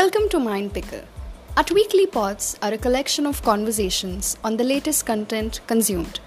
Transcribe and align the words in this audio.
Welcome 0.00 0.30
to 0.30 0.38
Mind 0.40 0.72
Pickle. 0.72 1.02
Our 1.58 1.64
weekly 1.74 2.06
pods 2.06 2.56
are 2.62 2.72
a 2.72 2.78
collection 2.78 3.26
of 3.26 3.42
conversations 3.42 4.38
on 4.42 4.56
the 4.56 4.64
latest 4.64 5.04
content 5.04 5.60
consumed. 5.66 6.20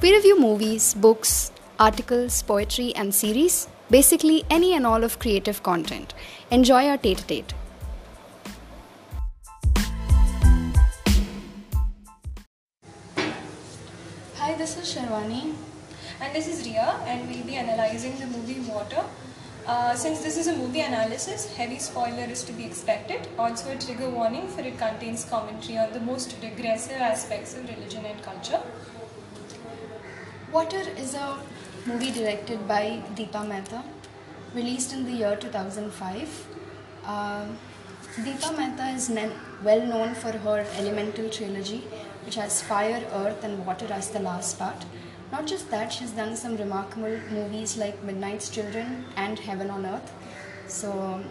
We 0.00 0.14
review 0.14 0.40
movies, 0.40 0.94
books, 0.94 1.52
articles, 1.78 2.42
poetry, 2.42 2.94
and 2.96 3.14
series, 3.14 3.68
basically 3.90 4.44
any 4.48 4.72
and 4.72 4.86
all 4.86 5.04
of 5.04 5.18
creative 5.18 5.62
content. 5.62 6.14
Enjoy 6.50 6.86
our 6.86 6.96
tete 6.96 7.20
a 7.20 7.24
tete. 7.24 7.52
Hi, 14.36 14.54
this 14.54 14.78
is 14.78 14.94
Sharwani. 14.94 15.54
And 16.20 16.34
this 16.34 16.48
is 16.48 16.66
Ria, 16.66 16.98
and 17.04 17.28
we'll 17.28 17.44
be 17.44 17.56
analyzing 17.56 18.18
the 18.18 18.26
movie 18.26 18.60
Water. 18.60 19.04
Uh, 19.68 19.94
since 19.94 20.22
this 20.22 20.38
is 20.38 20.46
a 20.46 20.56
movie 20.56 20.80
analysis, 20.80 21.54
heavy 21.54 21.78
spoiler 21.78 22.24
is 22.34 22.42
to 22.42 22.52
be 22.54 22.64
expected. 22.64 23.28
Also, 23.38 23.70
a 23.70 23.76
trigger 23.76 24.08
warning 24.08 24.48
for 24.48 24.62
it 24.62 24.78
contains 24.78 25.26
commentary 25.26 25.76
on 25.76 25.92
the 25.92 26.00
most 26.00 26.34
regressive 26.42 26.96
aspects 26.96 27.54
of 27.54 27.68
religion 27.68 28.06
and 28.06 28.22
culture. 28.22 28.62
Water 30.50 30.82
is 30.96 31.12
a 31.12 31.38
movie 31.84 32.10
directed 32.10 32.66
by 32.66 33.02
Deepa 33.14 33.46
Mehta, 33.46 33.84
released 34.54 34.94
in 34.94 35.04
the 35.04 35.12
year 35.12 35.36
2005. 35.36 36.46
Um, 37.04 37.58
Deepa 38.24 38.56
Mehta 38.56 38.88
is 38.94 39.10
well 39.62 39.84
known 39.84 40.14
for 40.14 40.32
her 40.32 40.64
Elemental 40.78 41.28
trilogy, 41.28 41.80
which 42.24 42.36
has 42.36 42.62
fire, 42.62 43.04
earth, 43.12 43.44
and 43.44 43.66
water 43.66 43.92
as 43.92 44.08
the 44.08 44.20
last 44.20 44.58
part. 44.58 44.86
Not 45.30 45.46
just 45.46 45.70
that, 45.70 45.92
she's 45.92 46.10
done 46.12 46.36
some 46.36 46.56
remarkable 46.56 47.18
movies 47.30 47.76
like 47.76 48.02
Midnight's 48.02 48.48
Children 48.48 49.04
and 49.16 49.38
Heaven 49.38 49.70
on 49.70 49.86
Earth. 49.86 50.12
So, 50.66 51.22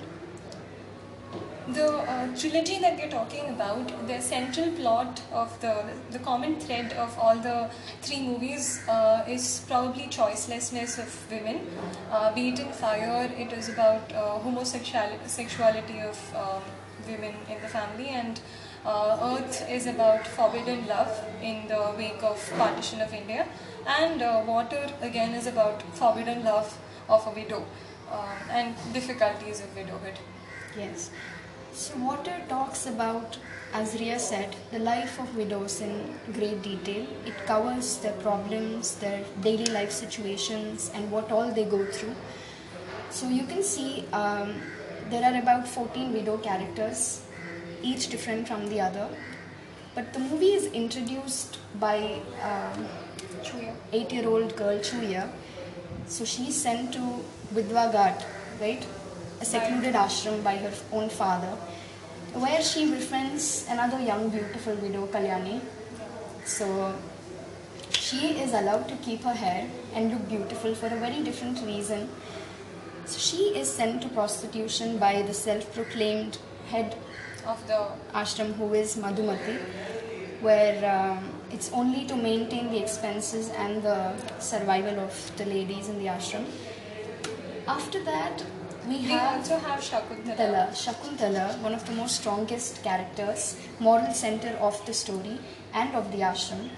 The 1.70 1.86
uh, 1.86 2.28
trilogy 2.40 2.80
that 2.80 2.98
we're 2.98 3.10
talking 3.10 3.50
about, 3.50 3.90
the 4.08 4.22
central 4.22 4.70
plot 4.72 5.22
of 5.34 5.56
the 5.64 5.74
the 6.12 6.20
common 6.28 6.54
thread 6.62 6.94
of 6.94 7.18
all 7.20 7.42
the 7.48 7.70
three 8.02 8.20
movies 8.28 8.70
uh, 8.88 9.26
is 9.28 9.48
probably 9.68 10.06
choicelessness 10.18 10.98
of 11.04 11.18
women. 11.34 11.60
Uh, 12.10 12.34
be 12.38 12.48
it 12.50 12.62
in 12.66 12.72
Fire, 12.72 13.30
it 13.46 13.52
is 13.52 13.68
about 13.74 14.14
uh, 14.14 14.40
homosexuality 14.46 15.28
sexuality 15.28 16.00
of 16.00 16.24
um, 16.46 16.64
women 17.10 17.36
in 17.50 17.62
the 17.62 17.74
family, 17.76 18.08
and 18.22 18.40
uh, 18.86 19.18
Earth 19.38 19.70
is 19.70 19.88
about 19.88 20.28
forbidden 20.28 20.88
love 20.88 21.24
in 21.42 21.68
the 21.68 21.94
wake 21.98 22.24
of 22.24 22.38
partition 22.58 23.02
of 23.02 23.14
India, 23.14 23.48
and 23.88 24.22
uh, 24.22 24.44
Water 24.46 24.88
again 25.02 25.34
is 25.34 25.48
about 25.48 25.82
forbidden 25.96 26.44
love 26.44 26.78
of 27.10 27.26
a 27.28 27.32
widow 27.32 27.66
um, 28.12 28.38
and 28.52 28.76
difficulties 28.94 29.62
of 29.62 29.76
widowhood. 29.76 30.20
yes. 30.78 31.12
So, 31.74 31.96
Water 31.98 32.42
talks 32.50 32.88
about, 32.88 33.38
as 33.72 34.00
Ria 34.00 34.18
said, 34.18 34.56
the 34.72 34.80
life 34.80 35.20
of 35.20 35.36
widows 35.38 35.80
in 35.80 36.16
great 36.34 36.64
detail. 36.64 37.06
It 37.24 37.38
covers 37.46 37.98
their 37.98 38.14
problems, 38.14 38.96
their 38.96 39.24
daily 39.42 39.66
life 39.68 39.92
situations, 39.92 40.90
and 40.96 41.12
what 41.12 41.32
all 41.32 41.52
they 41.52 41.66
go 41.66 41.86
through. 41.86 42.16
So, 43.12 43.30
you 43.30 43.46
can 43.46 43.62
see 43.62 44.06
um, 44.12 44.56
there 45.12 45.24
are 45.24 45.40
about 45.40 45.68
14 45.68 46.14
widow 46.14 46.38
characters, 46.40 47.22
each 47.82 48.10
different 48.10 48.48
from 48.48 48.68
the 48.70 48.82
other. 48.82 49.08
But 49.96 50.14
the 50.14 50.20
movie 50.20 50.54
is 50.54 50.66
introduced 50.68 51.58
by 51.80 52.22
um, 52.44 52.86
eight-year-old 53.92 54.56
girl 54.56 54.78
Chuya. 54.80 55.30
So 56.06 56.24
she's 56.24 56.56
sent 56.56 56.94
to 56.94 57.00
Vidwa 57.54 57.92
Ghat, 57.92 58.24
right? 58.62 58.86
A 59.42 59.46
secluded 59.46 59.96
ashram 59.96 60.44
by 60.44 60.56
her 60.56 60.72
own 60.92 61.10
father, 61.10 61.58
where 62.34 62.62
she 62.62 62.90
befriends 62.90 63.66
another 63.70 64.00
young, 64.00 64.30
beautiful 64.30 64.76
widow, 64.76 65.08
Kalyani. 65.08 65.62
So 66.46 66.96
she 67.92 68.40
is 68.40 68.54
allowed 68.54 68.88
to 68.90 68.96
keep 68.98 69.22
her 69.24 69.34
hair 69.34 69.70
and 69.94 70.12
look 70.12 70.30
beautiful 70.30 70.74
for 70.76 70.88
a 70.88 70.98
very 70.98 71.24
different 71.24 71.62
reason. 71.66 72.10
So 73.06 73.18
she 73.20 73.58
is 73.58 73.72
sent 73.72 74.02
to 74.04 74.10
prostitution 74.10 74.98
by 74.98 75.22
the 75.22 75.34
self-proclaimed 75.34 76.38
head 76.70 76.96
of 77.48 77.66
the 77.68 77.80
ashram 78.14 78.54
who 78.54 78.74
is 78.74 78.98
Madhumati, 78.98 79.58
where 80.42 80.78
um, 80.94 81.30
it's 81.52 81.72
only 81.72 82.06
to 82.06 82.16
maintain 82.16 82.70
the 82.72 82.80
expenses 82.82 83.50
and 83.50 83.82
the 83.82 84.00
survival 84.40 85.00
of 85.00 85.32
the 85.38 85.46
ladies 85.46 85.90
in 85.90 85.98
the 86.00 86.06
ashram. 86.06 86.46
After 87.68 88.04
that, 88.04 88.44
we 88.88 88.98
we 88.98 89.04
have 89.14 89.38
also 89.38 89.58
have 89.60 89.80
Shakuntala. 89.80 90.68
Shakuntala, 90.82 90.84
Shakuntala, 90.84 91.62
one 91.62 91.74
of 91.74 91.86
the 91.86 91.94
most 91.94 92.20
strongest 92.22 92.84
characters, 92.84 93.58
moral 93.80 94.14
center 94.14 94.54
of 94.70 94.86
the 94.86 94.94
story 94.94 95.40
and 95.74 95.96
of 95.96 96.12
the 96.12 96.20
ashram, 96.20 96.70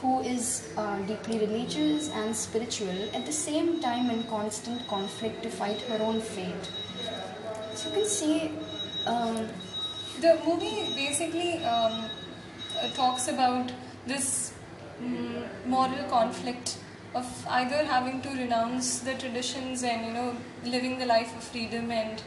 who 0.00 0.20
is 0.20 0.72
uh, 0.76 0.98
deeply 1.10 1.38
religious 1.38 2.10
and 2.10 2.34
spiritual, 2.34 2.96
at 3.14 3.26
the 3.26 3.32
same 3.32 3.80
time 3.80 4.10
in 4.10 4.24
constant 4.24 4.86
conflict 4.88 5.42
to 5.42 5.50
fight 5.50 5.80
her 5.82 6.00
own 6.02 6.20
fate. 6.20 6.72
So 7.74 7.88
you 7.88 7.94
can 7.96 8.06
see. 8.06 8.52
Um, 9.06 9.48
The 10.22 10.38
movie 10.46 10.94
basically 10.94 11.64
um, 11.64 12.04
uh, 12.80 12.88
talks 12.94 13.28
about 13.28 13.72
this 14.06 14.52
mm, 15.02 15.44
moral 15.66 16.04
conflict 16.08 16.78
of 17.14 17.26
either 17.48 17.84
having 17.84 18.22
to 18.22 18.28
renounce 18.30 19.00
the 19.00 19.14
traditions 19.14 19.82
and 19.82 20.06
you 20.06 20.12
know 20.12 20.36
living 20.64 20.98
the 20.98 21.06
life 21.06 21.34
of 21.36 21.42
freedom 21.44 21.90
and 21.90 22.22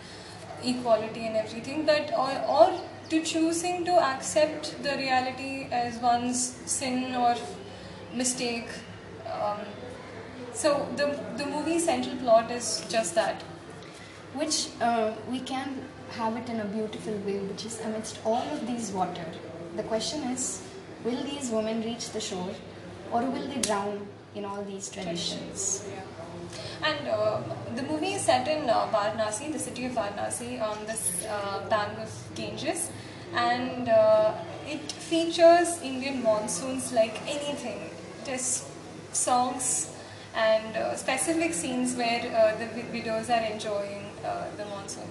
equality 0.63 1.25
and 1.28 1.35
everything, 1.38 1.85
but 1.85 2.11
or, 2.13 2.31
or 2.57 2.81
to 3.09 3.22
choosing 3.23 3.85
to 3.85 3.94
accept 3.94 4.75
the 4.83 4.95
reality 4.97 5.67
as 5.72 5.97
one's 6.00 6.39
sin 6.66 7.16
or 7.16 7.35
mistake. 8.13 8.67
Um, 9.31 9.59
so 10.53 10.88
the 10.97 11.07
the 11.38 11.45
movie 11.45 11.79
central 11.79 12.16
plot 12.17 12.51
is 12.51 12.72
just 12.97 13.16
that. 13.16 13.44
which 14.39 14.56
uh, 14.85 15.12
we 15.33 15.39
can 15.50 15.69
have 16.12 16.38
it 16.38 16.50
in 16.50 16.60
a 16.60 16.66
beautiful 16.66 17.14
way, 17.26 17.40
which 17.40 17.66
is 17.66 17.80
amidst 17.82 18.20
all 18.26 18.44
of 18.54 18.66
these 18.68 18.92
water. 18.92 19.26
The 19.76 19.84
question 19.84 20.24
is, 20.24 20.62
will 21.04 21.22
these 21.24 21.50
women 21.50 21.82
reach 21.84 22.10
the 22.12 22.22
shore, 22.22 22.52
or 23.12 23.22
will 23.22 23.48
they 23.48 23.62
drown 23.62 24.08
in 24.36 24.46
all 24.46 24.64
these 24.64 24.90
traditions? 24.90 25.88
And 26.84 27.08
uh, 27.08 27.42
the 27.76 27.84
movie 27.84 28.14
is 28.14 28.22
set 28.22 28.48
in 28.48 28.70
uh, 28.70 28.88
Varanasi, 28.88 29.52
the 29.52 29.60
city 29.60 29.86
of 29.86 29.94
Varanasi, 29.94 30.62
on 30.62 30.86
this 30.86 31.26
uh, 31.26 31.68
bank 31.70 31.98
of 32.00 32.12
Ganges, 32.36 32.92
and 33.34 33.90
uh, 33.90 34.34
it 34.68 34.92
features 34.92 35.82
Indian 35.82 36.22
monsoons 36.24 36.94
like 36.94 37.22
anything. 37.28 37.90
Just 38.26 38.68
songs 39.14 39.96
and 40.36 40.76
uh, 40.76 40.96
specific 40.96 41.54
scenes 41.54 41.96
where 41.96 42.22
uh, 42.36 42.56
the 42.58 42.68
widows 42.92 43.30
are 43.30 43.42
enjoying 43.42 44.04
the 44.58 44.66
monsoon. 44.66 45.08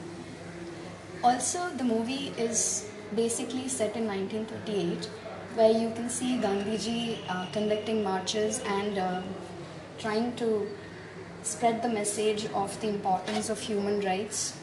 Also, 1.25 1.71
the 1.79 1.85
movie 1.85 2.35
is 2.37 2.87
basically 3.17 3.67
set 3.67 3.97
in 3.97 4.07
1938, 4.07 5.07
where 5.55 5.71
you 5.71 5.91
can 5.97 6.11
see 6.11 6.37
Gandhiji 6.37 7.17
uh, 7.31 7.47
conducting 7.51 8.03
marches 8.05 8.61
and 8.67 8.99
uh, 8.99 9.23
trying 9.99 10.37
to 10.37 10.69
spread 11.43 11.83
the 11.83 11.89
message 11.89 12.45
of 12.53 12.79
the 12.83 12.89
importance 12.89 13.49
of 13.49 13.59
human 13.59 14.03
rights. 14.03 14.59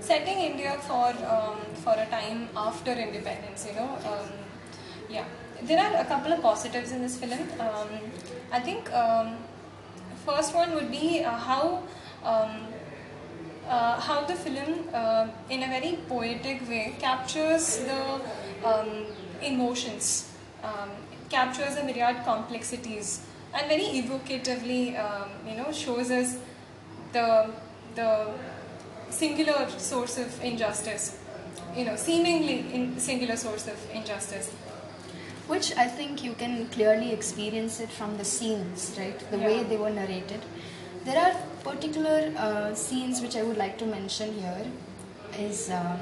Setting 0.00 0.40
India 0.40 0.76
for 0.86 1.08
um, 1.36 1.58
for 1.84 1.94
a 1.94 2.06
time 2.10 2.50
after 2.54 2.92
independence, 2.92 3.66
you 3.66 3.74
know. 3.76 3.88
Um, 4.10 4.28
yeah, 5.08 5.24
there 5.62 5.80
are 5.86 6.02
a 6.02 6.04
couple 6.04 6.34
of 6.34 6.42
positives 6.42 6.92
in 6.92 7.00
this 7.00 7.16
film. 7.16 7.48
Um, 7.58 7.88
I 8.52 8.60
think 8.60 8.92
um, 8.92 9.36
first 10.26 10.54
one 10.54 10.74
would 10.74 10.90
be 10.90 11.24
uh, 11.24 11.36
how 11.36 11.82
um, 12.24 12.68
uh, 13.68 14.00
how 14.00 14.24
the 14.24 14.34
film, 14.34 14.88
uh, 14.92 15.28
in 15.50 15.62
a 15.62 15.66
very 15.66 15.98
poetic 16.08 16.68
way, 16.68 16.94
captures 16.98 17.78
the 17.78 18.20
um, 18.64 19.06
emotions, 19.42 20.30
um, 20.62 20.90
captures 21.30 21.76
the 21.76 21.84
myriad 21.84 22.24
complexities, 22.24 23.20
and 23.54 23.68
very 23.68 23.84
evocatively, 24.00 24.98
um, 24.98 25.28
you 25.46 25.56
know, 25.56 25.72
shows 25.72 26.10
us 26.10 26.38
the 27.12 27.50
the 27.94 28.28
singular 29.10 29.68
source 29.78 30.18
of 30.18 30.42
injustice, 30.44 31.18
you 31.76 31.84
know, 31.84 31.96
seemingly 31.96 32.72
in 32.72 32.98
singular 32.98 33.36
source 33.36 33.66
of 33.66 33.78
injustice. 33.92 34.50
which 35.46 35.74
I 35.76 35.86
think 35.88 36.22
you 36.22 36.34
can 36.34 36.66
clearly 36.68 37.12
experience 37.12 37.80
it 37.80 37.90
from 37.90 38.18
the 38.18 38.24
scenes, 38.24 38.94
right? 38.98 39.18
The 39.30 39.38
way 39.38 39.62
they 39.62 39.76
were 39.78 39.90
narrated. 39.90 40.42
There 41.08 41.18
are 41.18 41.34
particular 41.64 42.30
uh, 42.36 42.74
scenes 42.74 43.22
which 43.22 43.34
I 43.34 43.42
would 43.42 43.56
like 43.56 43.78
to 43.78 43.86
mention 43.86 44.34
here. 44.34 44.66
Is 45.38 45.70
um, 45.70 46.00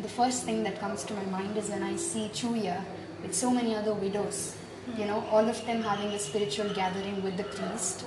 the 0.00 0.08
first 0.08 0.44
thing 0.44 0.62
that 0.62 0.78
comes 0.78 1.02
to 1.06 1.14
my 1.14 1.24
mind 1.24 1.56
is 1.56 1.70
when 1.70 1.82
I 1.82 1.96
see 1.96 2.28
Chuya 2.32 2.84
with 3.20 3.34
so 3.34 3.50
many 3.50 3.74
other 3.74 3.94
widows, 3.94 4.56
you 4.96 5.06
know, 5.06 5.24
all 5.32 5.48
of 5.48 5.66
them 5.66 5.82
having 5.82 6.12
a 6.12 6.20
spiritual 6.20 6.72
gathering 6.72 7.20
with 7.24 7.36
the 7.36 7.42
priest. 7.42 8.04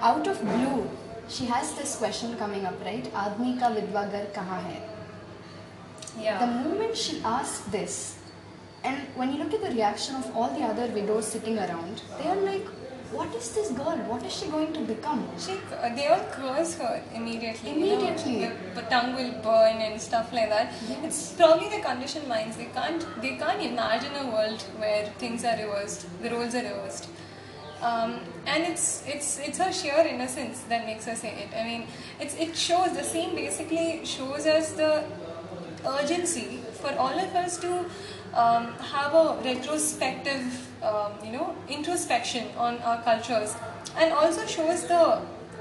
Out 0.00 0.26
of 0.26 0.40
blue, 0.40 0.88
she 1.28 1.44
has 1.44 1.74
this 1.74 1.96
question 1.96 2.38
coming 2.38 2.64
up, 2.64 2.82
right? 2.82 3.12
Aadmi 3.12 3.58
ka 3.60 3.70
vidwa 3.76 4.06
kahan 4.32 4.64
hai? 4.70 4.80
Yeah. 6.18 6.38
The 6.38 6.46
moment 6.46 6.96
she 6.96 7.20
asked 7.22 7.70
this, 7.70 8.16
and 8.82 8.96
when 9.14 9.30
you 9.30 9.44
look 9.44 9.52
at 9.52 9.62
the 9.68 9.76
reaction 9.76 10.16
of 10.16 10.34
all 10.34 10.48
the 10.58 10.64
other 10.72 10.86
widows 10.98 11.26
sitting 11.26 11.58
around, 11.58 12.02
they 12.18 12.30
are 12.30 12.42
like, 12.50 12.66
"What 13.12 13.34
is 13.34 13.50
this 13.54 13.70
girl? 13.70 13.96
What 14.10 14.22
is 14.24 14.32
she 14.36 14.46
going 14.54 14.72
to 14.74 14.80
become?" 14.80 15.20
She, 15.38 15.52
uh, 15.80 15.88
they 15.94 16.06
all 16.08 16.24
curse 16.36 16.74
her 16.78 17.02
immediately. 17.14 17.70
you 17.72 17.86
know, 17.86 17.92
Immediately. 17.98 18.38
the, 18.46 18.80
the 18.80 18.82
tongue 18.94 19.14
will 19.14 19.32
burn 19.42 19.76
and 19.88 20.00
stuff 20.00 20.32
like 20.32 20.48
that. 20.50 20.72
It's 21.04 21.32
probably 21.32 21.68
the 21.68 21.80
conditioned 21.80 22.28
minds. 22.28 22.56
They 22.56 22.66
can't, 22.78 23.06
they 23.22 23.36
can't 23.36 23.62
imagine 23.62 24.14
a 24.16 24.26
world 24.30 24.62
where 24.78 25.06
things 25.18 25.44
are 25.44 25.56
reversed, 25.56 26.06
the 26.22 26.30
roles 26.30 26.54
are 26.54 26.62
reversed. 26.62 27.08
Um, 27.82 28.20
and 28.46 28.64
it's 28.64 29.04
it's 29.06 29.38
it's 29.38 29.58
her 29.58 29.70
sheer 29.70 29.98
innocence 30.14 30.62
that 30.70 30.86
makes 30.86 31.04
her 31.04 31.14
say 31.14 31.32
it. 31.44 31.54
I 31.54 31.62
mean, 31.64 31.86
it's 32.18 32.34
it 32.34 32.56
shows 32.56 32.92
the 32.96 33.04
scene 33.04 33.34
basically 33.34 34.00
shows 34.04 34.46
us 34.46 34.72
the 34.72 35.04
urgency 35.86 36.60
for 36.80 36.92
all 36.98 37.18
of 37.26 37.34
us 37.34 37.58
to 37.58 37.84
um, 38.34 38.72
have 38.92 39.14
a 39.14 39.38
retrospective, 39.44 40.68
um, 40.82 41.12
you 41.24 41.32
know, 41.32 41.54
introspection 41.68 42.48
on 42.56 42.78
our 42.78 43.02
cultures, 43.02 43.54
and 43.96 44.12
also 44.12 44.46
shows 44.46 44.86
the 44.86 45.20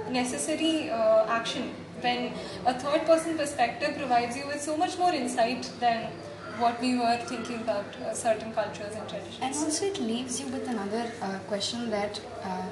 necessary 0.10 0.90
uh, 0.90 1.26
action 1.28 1.74
when 2.02 2.34
a 2.66 2.74
third 2.74 3.06
person 3.06 3.38
perspective 3.38 3.96
provides 3.98 4.36
you 4.38 4.46
with 4.48 4.62
so 4.62 4.76
much 4.78 4.98
more 4.98 5.14
insight 5.14 5.70
than 5.80 6.12
what 6.60 6.80
we 6.80 6.98
were 6.98 7.18
thinking 7.26 7.56
about 7.62 7.86
uh, 8.02 8.14
certain 8.14 8.52
cultures 8.54 8.94
and 8.96 9.08
traditions. 9.10 9.40
And 9.42 9.56
also, 9.56 9.86
it 9.86 10.00
leaves 10.00 10.40
you 10.40 10.48
with 10.48 10.68
another 10.68 11.12
uh, 11.22 11.40
question 11.48 11.90
that 11.90 12.20
uh, 12.44 12.64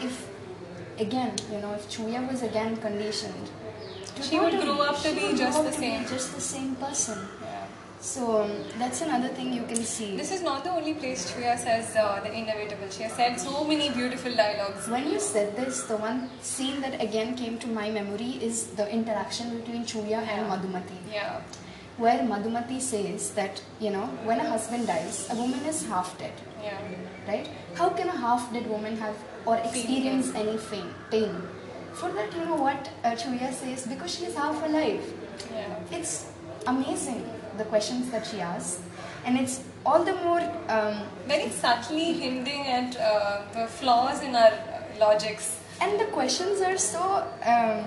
if, 0.00 0.26
again, 0.98 1.34
you 1.52 1.58
know, 1.60 1.72
if 1.72 1.88
Chuya 1.90 2.30
was 2.30 2.42
again 2.42 2.76
conditioned, 2.76 3.50
She 4.22 4.38
would 4.38 4.52
grow 4.62 4.80
up 4.80 4.96
to 5.02 5.12
be 5.12 5.36
just 5.36 5.62
the 5.62 5.68
up 5.68 5.74
to 5.74 5.80
be 5.80 5.86
same. 5.86 6.06
just 6.06 6.34
the 6.34 6.40
same 6.40 6.76
person. 6.76 7.18
Yeah. 8.04 8.10
So 8.10 8.42
um, 8.42 8.52
that's 8.78 9.00
another 9.00 9.28
thing 9.28 9.52
you 9.52 9.64
can 9.64 9.82
see. 9.84 10.16
This 10.16 10.30
is 10.32 10.42
not 10.42 10.62
the 10.64 10.70
only 10.70 10.94
place 10.94 11.32
Chuya 11.32 11.58
says 11.58 11.96
uh, 11.96 12.20
the 12.22 12.32
inevitable. 12.32 12.90
She 12.90 13.02
has 13.04 13.12
said 13.12 13.40
so 13.40 13.64
many 13.64 13.90
beautiful 13.90 14.34
dialogues. 14.34 14.88
When 14.88 15.10
you 15.10 15.18
said 15.20 15.56
this, 15.56 15.84
the 15.84 15.96
one 15.96 16.28
scene 16.40 16.80
that 16.82 17.00
again 17.02 17.34
came 17.34 17.58
to 17.58 17.66
my 17.66 17.90
memory 17.90 18.32
is 18.42 18.66
the 18.76 18.90
interaction 18.90 19.58
between 19.58 19.84
Chuya 19.84 20.18
and 20.26 20.50
Madhumati. 20.50 20.98
Yeah. 21.10 21.40
Where 21.96 22.18
Madhumati 22.18 22.80
says 22.80 23.30
that, 23.34 23.62
you 23.80 23.90
know, 23.90 24.06
when 24.24 24.40
a 24.40 24.48
husband 24.48 24.86
dies, 24.86 25.28
a 25.30 25.36
woman 25.36 25.60
is 25.64 25.86
half 25.86 26.18
dead, 26.18 26.32
Yeah. 26.62 26.78
right? 27.28 27.48
How 27.74 27.88
can 27.90 28.08
a 28.08 28.16
half 28.24 28.52
dead 28.52 28.66
woman 28.66 28.96
have 28.96 29.16
or 29.46 29.56
experience 29.58 30.34
any 30.34 30.58
pain? 30.58 30.92
pain? 31.10 31.42
For 31.92 32.10
that, 32.10 32.34
you 32.34 32.44
know 32.44 32.56
what 32.56 32.90
uh, 33.04 33.12
Chuya 33.12 33.52
says? 33.52 33.86
Because 33.86 34.14
she 34.18 34.24
is 34.24 34.34
half 34.34 34.62
alive. 34.64 35.00
Yeah. 35.52 35.78
It's 35.92 36.26
amazing 36.66 37.24
the 37.58 37.64
questions 37.64 38.10
that 38.10 38.26
she 38.26 38.40
asks, 38.40 38.80
and 39.24 39.38
it's 39.38 39.60
all 39.86 40.04
the 40.04 40.14
more 40.14 40.40
um, 40.68 41.02
Very 41.26 41.48
subtly 41.50 42.12
hinting 42.14 42.66
at 42.66 42.96
uh, 42.96 43.42
the 43.52 43.66
flaws 43.66 44.22
in 44.22 44.34
our 44.34 44.52
uh, 44.52 44.82
logics. 44.98 45.58
And 45.80 45.98
the 46.00 46.06
questions 46.06 46.60
are 46.60 46.76
so 46.78 47.02
um, 47.44 47.84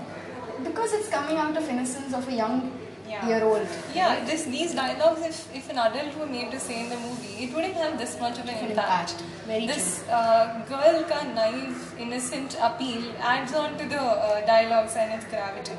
because 0.64 0.94
it's 0.94 1.10
coming 1.10 1.38
out 1.38 1.56
of 1.58 1.70
innocence 1.70 2.14
of 2.14 2.28
a 2.28 2.34
young 2.44 2.72
Yeah. 3.10 3.28
year 3.28 3.44
old. 3.50 3.68
Yeah, 3.98 4.16
this 4.30 4.42
these 4.54 4.72
dialogues, 4.78 5.22
if, 5.28 5.38
if 5.60 5.70
an 5.74 5.78
adult 5.84 6.16
were 6.22 6.26
made 6.32 6.50
to 6.56 6.58
say 6.64 6.80
in 6.84 6.90
the 6.94 6.98
movie, 7.04 7.36
it 7.46 7.54
wouldn't 7.58 7.78
have 7.84 7.94
this 8.02 8.16
much 8.24 8.40
of 8.42 8.50
an 8.54 8.58
impact. 8.66 9.14
impact. 9.14 9.14
Very 9.52 9.68
this 9.70 9.86
uh, 10.18 10.42
girl 10.72 10.98
ka 11.12 11.20
naive, 11.38 11.86
innocent 12.06 12.58
appeal 12.70 13.06
adds 13.36 13.54
on 13.62 13.78
to 13.84 13.86
the 13.94 14.02
uh, 14.02 14.42
dialogues 14.50 14.98
and 15.04 15.16
its 15.20 15.30
gravity. 15.36 15.78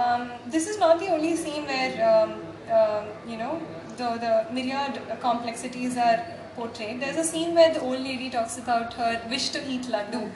Um, 0.00 0.32
this 0.56 0.66
is 0.72 0.80
not 0.84 0.98
the 1.04 1.12
only 1.18 1.36
scene 1.44 1.66
where 1.66 1.94
um, 2.10 2.34
um, 2.70 3.06
you 3.28 3.36
know 3.36 3.60
the 3.96 4.08
the 4.24 4.46
myriad 4.52 5.00
complexities 5.20 5.96
are 5.96 6.24
portrayed. 6.56 7.00
There's 7.00 7.16
a 7.16 7.24
scene 7.24 7.54
where 7.54 7.72
the 7.74 7.80
old 7.80 8.00
lady 8.00 8.30
talks 8.30 8.58
about 8.58 8.94
her 8.94 9.20
wish 9.28 9.48
to 9.50 9.66
eat 9.68 9.82
laddu. 9.82 10.30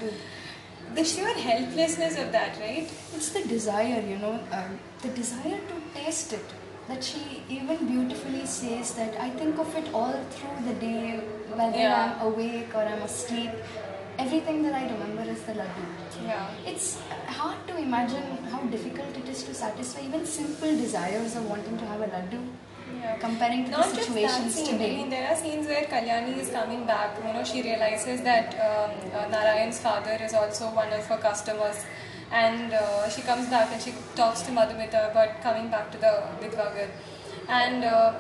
The 0.95 1.05
sheer 1.05 1.35
helplessness 1.35 2.19
of 2.19 2.33
that, 2.33 2.59
right? 2.59 2.91
It's 3.15 3.31
the 3.31 3.45
desire, 3.45 4.01
you 4.01 4.17
know, 4.19 4.41
um, 4.53 4.79
the 5.03 5.09
desire 5.09 5.61
to 5.73 6.01
taste 6.01 6.33
it. 6.33 6.45
That 6.89 7.05
she 7.05 7.43
even 7.51 7.87
beautifully 7.87 8.47
says 8.47 8.95
that 8.95 9.21
I 9.21 9.29
think 9.31 9.59
of 9.59 9.75
it 9.77 9.93
all 9.93 10.15
through 10.31 10.65
the 10.69 10.73
day, 10.81 11.21
whether 11.55 11.79
Yeah. 11.79 11.97
I'm 12.19 12.27
awake 12.29 12.75
or 12.75 12.83
I'm 12.83 13.03
asleep. 13.03 13.51
Everything 14.19 14.63
that 14.65 14.75
I 14.75 14.85
remember 14.93 15.23
is 15.31 15.43
the 15.43 15.53
laddu. 15.53 15.83
Yeah. 16.27 16.51
It's 16.67 17.01
hard 17.27 17.59
to 17.69 17.77
imagine 17.79 18.39
how 18.53 18.61
difficult 18.75 19.17
it 19.17 19.29
is 19.29 19.45
to 19.45 19.55
satisfy 19.55 20.01
even 20.07 20.27
simple 20.27 20.73
desires 20.77 21.37
of 21.37 21.49
wanting 21.49 21.79
to 21.79 21.87
have 21.87 22.01
a 22.01 22.09
laddu. 22.15 22.41
Yeah. 23.01 23.17
Comparing 23.19 23.65
to 23.67 23.71
Not 23.71 23.91
the 23.91 23.97
just 23.97 24.13
that 24.15 24.51
scene. 24.51 24.67
today. 24.73 24.93
I 24.95 24.97
mean, 24.97 25.11
there 25.11 25.29
are 25.31 25.37
scenes 25.37 25.69
where 25.69 25.85
Kalyani 25.85 26.37
is 26.39 26.51
coming 26.51 26.85
back. 26.85 27.17
You 27.25 27.33
know, 27.33 27.45
she 27.45 27.63
realizes 27.63 28.23
that 28.23 28.55
um, 28.69 28.91
uh, 29.15 29.29
Narayan's 29.35 29.79
father 29.79 30.17
is 30.21 30.35
also 30.35 30.71
one 30.71 30.93
of 30.93 31.05
her 31.07 31.19
customers, 31.19 31.85
and 32.33 32.73
uh, 32.73 33.09
she 33.09 33.23
comes 33.23 33.49
back 33.49 33.71
and 33.73 33.81
she 33.81 33.95
talks 34.17 34.43
to 34.43 34.51
Madhumita 34.51 35.11
about 35.13 35.41
coming 35.43 35.69
back 35.71 35.93
to 35.93 35.99
the 35.99 36.13
Vidwagar, 36.43 36.89
and. 37.49 37.85
Uh, 37.85 38.13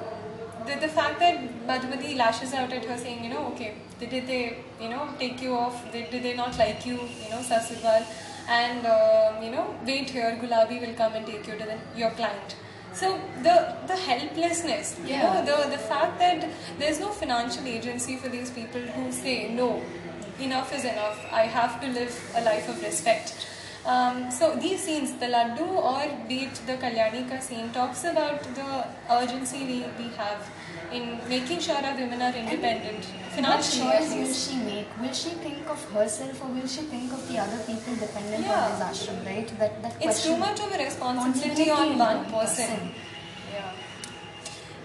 the, 0.66 0.80
the 0.80 0.88
fact 0.88 1.18
that 1.20 1.66
Madhumati 1.66 2.16
lashes 2.16 2.52
out 2.54 2.72
at 2.72 2.84
her 2.84 2.96
saying, 2.96 3.24
you 3.24 3.30
know, 3.30 3.46
okay, 3.48 3.74
did, 3.98 4.10
did 4.10 4.26
they, 4.26 4.58
you 4.80 4.88
know, 4.88 5.08
take 5.18 5.40
you 5.42 5.54
off? 5.54 5.90
Did, 5.92 6.10
did 6.10 6.22
they 6.22 6.34
not 6.34 6.58
like 6.58 6.86
you, 6.86 6.94
you 6.94 7.30
know, 7.30 7.38
Sasirwal? 7.38 8.06
And, 8.48 8.86
um, 8.86 9.42
you 9.42 9.50
know, 9.50 9.74
wait 9.84 10.10
here, 10.10 10.38
Gulabi 10.40 10.80
will 10.80 10.94
come 10.94 11.12
and 11.14 11.26
take 11.26 11.46
you 11.46 11.56
to 11.58 11.64
the, 11.64 11.78
your 11.96 12.10
client. 12.12 12.56
So 12.94 13.20
the 13.42 13.76
the 13.86 13.94
helplessness, 13.94 14.98
you 15.04 15.18
know, 15.18 15.44
the 15.44 15.68
the 15.70 15.78
fact 15.78 16.18
that 16.18 16.48
there's 16.78 16.98
no 16.98 17.10
financial 17.10 17.66
agency 17.66 18.16
for 18.16 18.28
these 18.30 18.50
people 18.50 18.80
who 18.80 19.12
say 19.12 19.52
no, 19.52 19.82
enough 20.40 20.74
is 20.74 20.84
enough. 20.84 21.20
I 21.30 21.42
have 21.42 21.80
to 21.82 21.88
live 21.88 22.32
a 22.34 22.40
life 22.40 22.68
of 22.68 22.82
respect. 22.82 23.46
Um, 23.88 24.30
so 24.30 24.54
these 24.54 24.80
scenes, 24.84 25.12
the 25.14 25.26
laddu 25.26 25.66
or 25.66 26.02
be 26.28 26.40
it 26.46 26.54
the 26.66 26.74
Kalyanika 26.74 27.40
scene, 27.42 27.70
talks 27.72 28.04
about 28.04 28.42
the 28.54 28.86
urgency 29.10 29.60
we, 29.64 29.78
we 29.98 30.10
have 30.16 30.46
in 30.92 31.18
making 31.28 31.60
sure 31.60 31.76
our 31.76 31.94
women 31.96 32.20
are 32.20 32.34
independent 32.34 33.04
What 33.06 33.32
financially. 33.32 33.82
choice 33.90 34.14
will 34.14 34.34
she 34.34 34.56
make? 34.56 34.88
Will 35.00 35.12
she 35.14 35.30
think 35.46 35.68
of 35.70 35.82
herself 35.92 36.42
or 36.44 36.48
will 36.48 36.66
she 36.66 36.82
think 36.82 37.12
of 37.14 37.26
the 37.28 37.38
other 37.38 37.58
people 37.64 37.94
dependent 37.96 38.44
Yeah. 38.44 38.60
on 38.66 38.78
this 38.78 39.00
ashram, 39.08 39.24
right? 39.24 39.58
That, 39.58 39.82
that 39.82 39.96
It's 40.00 40.22
too 40.22 40.36
much 40.36 40.60
of 40.60 40.70
a 40.74 40.78
responsibility 40.84 41.70
on 41.70 41.98
one 41.98 42.24
person. 42.26 42.80
Yeah. 42.92 43.04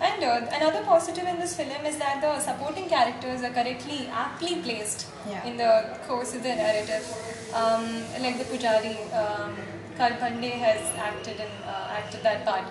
And 0.01 0.23
uh, 0.23 0.41
another 0.51 0.83
positive 0.83 1.25
in 1.25 1.39
this 1.39 1.55
film 1.55 1.85
is 1.85 1.97
that 1.97 2.21
the 2.21 2.39
supporting 2.39 2.89
characters 2.89 3.41
are 3.43 3.51
correctly, 3.51 4.07
aptly 4.11 4.55
placed 4.61 5.07
Yeah. 5.29 5.45
in 5.45 5.57
the 5.57 5.97
course 6.07 6.33
of 6.35 6.43
the 6.43 6.55
narrative. 6.55 7.05
Um, 7.53 7.85
like 8.21 8.37
the 8.39 8.45
Pujari, 8.45 8.95
um, 9.13 9.55
Karl 9.97 10.13
Pandey 10.23 10.51
has 10.51 10.81
acted 10.97 11.39
in 11.39 11.51
uh, 11.65 11.97
acted 11.99 12.23
that 12.23 12.43
part. 12.45 12.63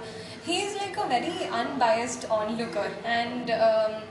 He 0.44 0.60
is 0.62 0.76
like 0.76 0.96
a 0.96 1.06
very 1.08 1.46
unbiased 1.60 2.24
onlooker, 2.28 2.90
and 3.04 3.50
um, 3.52 4.02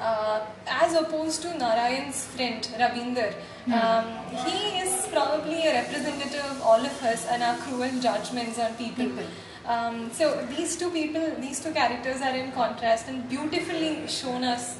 uh, 0.00 0.40
as 0.68 0.94
opposed 0.94 1.40
to 1.42 1.48
Narayan's 1.62 2.26
friend 2.26 2.62
Ravinder, 2.78 3.32
um, 3.72 4.04
he 4.44 4.78
is 4.80 5.06
probably 5.10 5.62
a 5.66 5.72
representative 5.82 6.44
of 6.44 6.60
all 6.62 6.84
of 6.92 7.02
us 7.02 7.26
and 7.26 7.42
our 7.42 7.56
cruel 7.56 7.90
judgments 8.00 8.58
on 8.58 8.74
people. 8.74 9.06
People. 9.06 9.24
Um, 9.68 10.10
so 10.10 10.26
these 10.56 10.76
two 10.76 10.90
people, 10.90 11.24
these 11.40 11.60
two 11.62 11.72
characters 11.72 12.22
are 12.22 12.34
in 12.34 12.52
contrast 12.52 13.08
and 13.08 13.28
beautifully 13.28 14.06
shown 14.08 14.42
us 14.42 14.78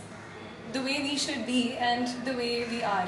the 0.73 0.81
way 0.81 1.01
we 1.03 1.17
should 1.19 1.45
be 1.47 1.75
and 1.77 2.09
the 2.25 2.33
way 2.33 2.67
we 2.71 2.83
are. 2.83 3.07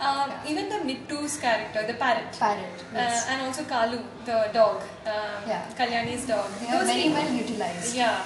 Um, 0.00 0.30
even 0.46 0.68
the 0.68 0.76
Mittu's 0.88 1.38
character, 1.38 1.84
the 1.86 1.94
parrot, 1.94 2.32
Parrot, 2.38 2.84
yes. 2.94 3.26
uh, 3.26 3.30
and 3.32 3.42
also 3.46 3.62
Kalu, 3.64 4.00
the 4.26 4.50
dog, 4.52 4.82
um, 5.06 5.48
Yeah. 5.48 5.66
Kalyani's 5.78 6.26
dog. 6.26 6.46
They 6.60 6.68
are 6.68 6.84
very 6.84 7.02
people- 7.04 7.22
well 7.22 7.32
utilized. 7.32 7.96
yeah, 7.96 8.22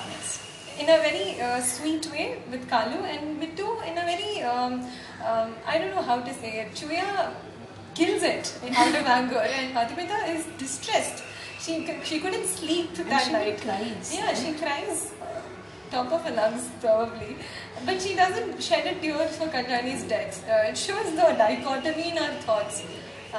in 0.79 0.85
a 0.91 0.99
very 1.07 1.41
uh, 1.41 1.61
sweet 1.63 2.05
way 2.13 2.43
with 2.51 2.69
Kalu 2.69 2.99
and 3.15 3.41
Mittu 3.41 3.69
in 3.91 3.97
a 3.97 4.05
very 4.13 4.43
um, 4.43 4.75
um, 5.25 5.55
I 5.67 5.79
don't 5.79 5.95
know 5.95 6.03
how 6.03 6.21
to 6.21 6.35
say 6.35 6.53
it. 6.61 6.75
Chuya 6.75 7.31
kills 7.95 8.23
it 8.23 8.53
in 8.67 8.75
out 8.75 8.89
of 8.95 9.07
anger, 9.07 9.39
and 9.59 9.75
Madhumita 9.75 10.29
is 10.35 10.45
distressed. 10.59 11.23
She 11.65 11.75
she 12.05 12.19
couldn't 12.21 12.47
sleep 12.47 12.95
that 12.95 13.25
she 13.27 13.33
night. 13.33 13.61
cries. 13.61 14.15
Yeah, 14.15 14.35
she 14.35 14.53
cries. 14.63 15.13
uh, 15.23 15.41
Top 15.91 16.11
of 16.17 16.23
her 16.25 16.31
lungs, 16.35 16.69
probably. 16.81 17.37
But 17.87 18.01
she 18.03 18.15
doesn't 18.17 18.63
shed 18.63 18.87
a 18.93 18.95
tear 19.01 19.27
for 19.39 19.47
Kalyani's 19.55 20.05
death. 20.13 20.43
Uh, 20.49 20.69
it 20.71 20.77
shows 20.79 21.11
the 21.21 21.29
dichotomy 21.43 22.11
in 22.13 22.19
our 22.19 22.33
thoughts. 22.47 22.83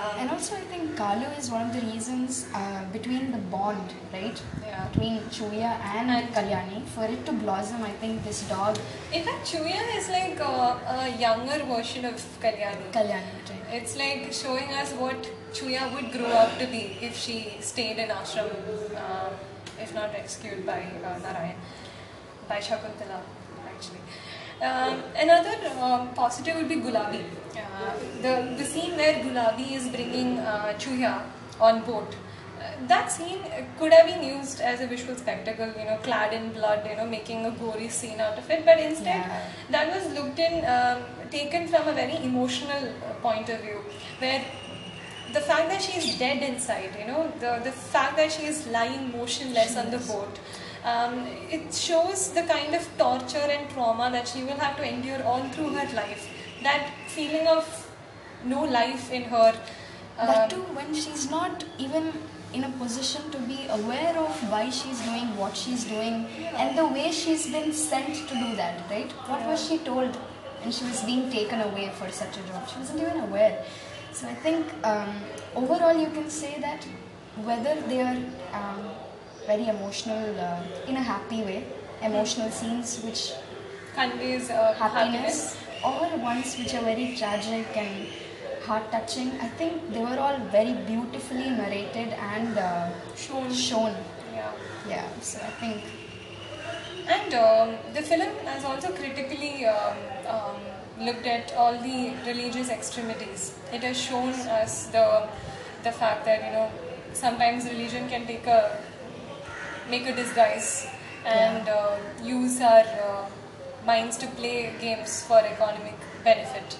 Um, 0.01 0.19
And 0.21 0.31
also, 0.35 0.55
I 0.55 0.61
think 0.73 0.95
Kalu 0.99 1.27
is 1.39 1.49
one 1.55 1.63
of 1.67 1.73
the 1.73 1.81
reasons 1.87 2.37
uh, 2.59 2.83
between 2.93 3.31
the 3.31 3.41
bond, 3.55 3.91
right? 4.13 4.39
Yeah. 4.67 4.87
Between 4.93 5.19
Chuya 5.37 5.71
and, 5.95 6.09
And- 6.17 6.33
Kalyani. 6.37 6.79
For 6.95 7.05
it 7.15 7.25
to 7.27 7.33
blossom, 7.43 7.83
I 7.83 7.91
think 8.03 8.23
this 8.29 8.41
dog, 8.53 8.79
in 9.11 9.23
fact, 9.23 9.51
Chuya 9.51 9.83
is 9.97 10.09
like 10.09 10.39
a, 10.39 10.55
a 10.97 11.09
younger 11.25 11.59
version 11.75 12.05
of 12.05 12.15
Kalyani. 12.45 12.87
Kalyani, 12.97 13.35
right? 13.51 13.81
It's 13.81 13.95
like 13.97 14.31
showing 14.43 14.73
us 14.83 14.93
what 15.03 15.29
Chuya 15.53 15.93
would 15.93 16.11
grow 16.11 16.31
up 16.43 16.57
to 16.59 16.65
be 16.67 16.97
if 17.01 17.15
she 17.17 17.57
stayed 17.59 17.97
in 17.97 18.09
ashram. 18.09 18.49
Um, 19.05 19.33
if 19.79 19.93
not 19.93 20.13
rescued 20.13 20.65
by 20.65 20.79
uh, 21.03 21.17
Narayan, 21.19 21.55
by 22.47 22.57
Shakuntala 22.59 23.21
actually. 23.67 23.99
Um, 24.61 25.03
another 25.15 25.55
um, 25.81 26.13
positive 26.13 26.55
would 26.57 26.69
be 26.69 26.75
Gulabi. 26.77 27.23
Uh, 27.55 27.93
the, 28.21 28.55
the 28.57 28.63
scene 28.63 28.95
where 28.95 29.15
Gulabi 29.15 29.71
is 29.73 29.89
bringing 29.89 30.39
uh, 30.39 30.73
Chuya 30.77 31.21
on 31.59 31.81
boat. 31.83 32.15
Uh, 32.59 32.87
that 32.87 33.11
scene 33.11 33.39
could 33.77 33.91
have 33.91 34.05
been 34.07 34.23
used 34.23 34.61
as 34.61 34.79
a 34.79 34.87
visual 34.87 35.15
spectacle, 35.17 35.67
you 35.67 35.85
know, 35.85 35.97
clad 36.03 36.33
in 36.33 36.53
blood, 36.53 36.87
you 36.89 36.95
know, 36.95 37.05
making 37.05 37.45
a 37.45 37.51
gory 37.51 37.89
scene 37.89 38.21
out 38.21 38.37
of 38.37 38.49
it. 38.49 38.63
But 38.63 38.79
instead, 38.79 39.25
Yeah. 39.25 39.41
that 39.71 39.93
was 39.93 40.13
looked 40.13 40.39
in, 40.39 40.63
um, 40.65 41.03
taken 41.29 41.67
from 41.67 41.87
a 41.87 41.93
very 41.93 42.17
emotional 42.23 42.83
uh, 42.87 43.13
point 43.21 43.49
of 43.49 43.59
view, 43.61 43.79
where 44.19 44.45
the 45.33 45.41
fact 45.41 45.69
that 45.69 45.81
she 45.81 45.97
is 45.97 46.17
dead 46.17 46.43
inside, 46.43 46.95
you 46.99 47.07
know, 47.07 47.31
the, 47.39 47.59
the 47.63 47.71
fact 47.71 48.17
that 48.17 48.31
she 48.31 48.45
is 48.45 48.67
lying 48.67 49.11
motionless 49.11 49.75
on 49.75 49.89
the 49.89 49.97
boat, 49.97 50.39
um, 50.85 51.25
it 51.49 51.73
shows 51.73 52.31
the 52.33 52.43
kind 52.43 52.75
of 52.75 52.87
torture 52.97 53.47
and 53.55 53.69
trauma 53.71 54.11
that 54.11 54.27
she 54.27 54.43
will 54.43 54.59
have 54.65 54.77
to 54.77 54.87
endure 54.87 55.23
all 55.23 55.41
through 55.49 55.69
her 55.69 55.95
life. 55.95 56.29
That 56.61 56.91
feeling 57.07 57.47
of 57.47 57.65
no 58.45 58.63
life 58.63 59.11
in 59.11 59.23
her. 59.23 59.53
that 60.17 60.43
um, 60.43 60.49
too 60.49 60.61
when 60.77 60.93
she's 60.93 61.29
not 61.29 61.63
even 61.79 62.11
in 62.53 62.65
a 62.65 62.69
position 62.81 63.31
to 63.31 63.39
be 63.39 63.65
aware 63.69 64.15
of 64.23 64.51
why 64.51 64.69
she's 64.69 64.99
doing 65.01 65.35
what 65.37 65.57
she's 65.57 65.85
doing 65.85 66.27
and 66.63 66.77
the 66.77 66.85
way 66.85 67.11
she's 67.11 67.47
been 67.51 67.73
sent 67.73 68.13
to 68.27 68.35
do 68.35 68.55
that 68.55 68.83
right? 68.91 69.11
What 69.31 69.47
was 69.47 69.67
she 69.67 69.79
told 69.79 70.15
and 70.61 70.73
she 70.73 70.83
was 70.83 71.01
being 71.03 71.31
taken 71.31 71.61
away 71.61 71.89
for 71.95 72.11
such 72.11 72.37
a 72.37 72.43
job? 72.51 72.69
She 72.69 72.77
wasn't 72.77 73.01
even 73.01 73.21
aware 73.21 73.65
so 74.13 74.27
i 74.27 74.35
think 74.45 74.65
um, 74.91 75.11
overall 75.55 75.97
you 76.03 76.09
can 76.17 76.29
say 76.29 76.53
that 76.65 76.85
whether 77.49 77.75
they 77.91 78.01
are 78.01 78.17
um, 78.59 78.81
very 79.47 79.67
emotional 79.67 80.39
uh, 80.39 80.61
in 80.87 80.95
a 80.97 81.05
happy 81.13 81.41
way 81.49 81.65
emotional 82.01 82.49
scenes 82.51 83.01
which 83.03 83.33
conveys 83.95 84.49
uh, 84.49 84.73
happiness, 84.73 85.55
or 85.83 86.07
ones 86.17 86.57
which 86.57 86.73
are 86.73 86.81
very 86.81 87.15
tragic 87.15 87.77
and 87.77 88.07
heart 88.65 88.91
touching. 88.91 89.31
I 89.39 89.47
think 89.49 89.93
they 89.93 89.99
were 89.99 90.17
all 90.19 90.37
very 90.51 90.73
beautifully 90.73 91.49
narrated 91.49 92.09
and 92.13 92.57
uh, 92.57 92.89
Shown. 93.15 93.53
shown. 93.53 93.95
Yeah. 94.33 94.51
Yeah, 94.89 95.07
so 95.21 95.39
I 95.39 95.51
think 95.61 95.83
And 97.07 97.33
um, 97.33 97.75
the 97.93 98.01
film 98.01 98.35
has 98.45 98.63
also 98.63 98.89
critically 98.93 99.65
um, 99.65 99.97
um, 100.27 100.55
looked 101.05 101.25
at 101.25 101.53
all 101.53 101.77
the 101.77 102.13
religious 102.25 102.69
extremities. 102.69 103.53
It 103.71 103.83
has 103.83 103.99
shown 103.99 104.33
us 104.61 104.87
the 104.87 105.27
the 105.83 105.91
fact 105.91 106.25
that 106.25 106.43
you 106.45 106.51
know 106.51 106.71
sometimes 107.13 107.65
religion 107.65 108.09
can 108.09 108.25
take 108.25 108.47
a 108.47 108.59
make 109.89 110.07
a 110.07 110.15
disguise 110.15 110.87
and 111.25 111.69
uh, 111.69 111.97
use 112.23 112.59
our 112.61 112.85
uh, 113.07 113.25
minds 113.85 114.17
to 114.17 114.27
play 114.27 114.73
games 114.79 115.23
for 115.25 115.39
economic 115.39 115.95
benefit. 116.23 116.77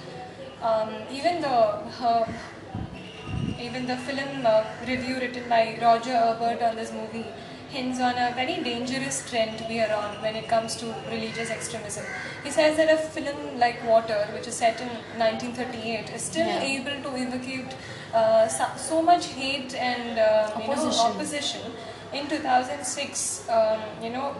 Um, 0.62 0.90
even 1.12 1.42
the 1.42 1.56
her, 2.00 2.28
even 3.60 3.86
the 3.86 3.98
film 3.98 4.46
uh, 4.46 4.64
review 4.88 5.16
written 5.16 5.50
by 5.50 5.78
Roger 5.82 6.14
Ebert 6.14 6.62
on 6.62 6.76
this 6.76 6.94
movie 6.94 7.26
hints 7.74 8.00
on 8.08 8.16
a 8.26 8.32
very 8.36 8.56
dangerous 8.68 9.18
trend 9.30 9.58
to 9.60 9.68
be 9.68 9.82
on 9.82 10.22
when 10.26 10.36
it 10.42 10.48
comes 10.48 10.76
to 10.82 10.88
religious 11.12 11.50
extremism. 11.50 12.06
He 12.44 12.52
says 12.52 12.78
that 12.78 12.92
a 12.94 12.98
film 12.98 13.60
like 13.60 13.84
Water, 13.92 14.20
which 14.34 14.48
is 14.48 14.56
set 14.56 14.80
in 14.86 14.90
1938, 15.18 16.10
is 16.20 16.22
still 16.32 16.48
Yeah. 16.48 16.62
able 16.78 16.98
to 17.10 17.18
evocate 17.26 17.76
uh, 18.14 18.48
so, 18.48 18.66
so 18.78 19.02
much 19.02 19.28
hate 19.42 19.74
and 19.76 20.20
uh, 20.20 20.52
you 20.62 20.68
know 20.68 20.74
Opposition. 20.74 21.12
opposition. 21.12 21.62
In 22.14 22.28
2006, 22.28 23.50
um, 23.50 23.80
you 24.04 24.12
know, 24.12 24.36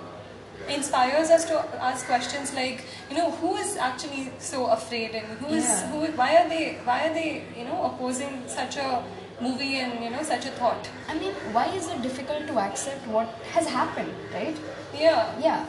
inspires 0.70 1.30
us 1.30 1.46
to 1.46 1.56
ask 1.82 2.06
questions 2.06 2.54
like, 2.54 2.84
you 3.10 3.18
know, 3.18 3.32
who 3.32 3.56
is 3.56 3.76
actually 3.78 4.32
so 4.40 4.68
afraid 4.68 5.16
and 5.16 5.26
who 5.40 5.54
is 5.56 5.66
Yeah. 5.66 5.88
who? 5.92 6.06
Why 6.22 6.30
are 6.42 6.48
they? 6.50 6.66
Why 6.90 7.00
are 7.08 7.14
they? 7.14 7.44
You 7.58 7.66
know, 7.66 7.80
opposing 7.90 8.44
such 8.48 8.78
a 8.78 9.04
movie 9.46 9.76
and 9.84 10.04
you 10.04 10.10
know 10.16 10.24
such 10.24 10.46
a 10.46 10.52
thought? 10.64 10.90
I 11.10 11.14
mean, 11.20 11.34
why 11.58 11.66
is 11.80 11.88
it 11.94 12.02
difficult 12.02 12.48
to 12.48 12.60
accept 12.66 13.08
what 13.08 13.28
has 13.54 13.68
happened, 13.68 14.14
right? 14.34 14.58
Yeah. 14.94 15.40
Yeah. 15.48 15.66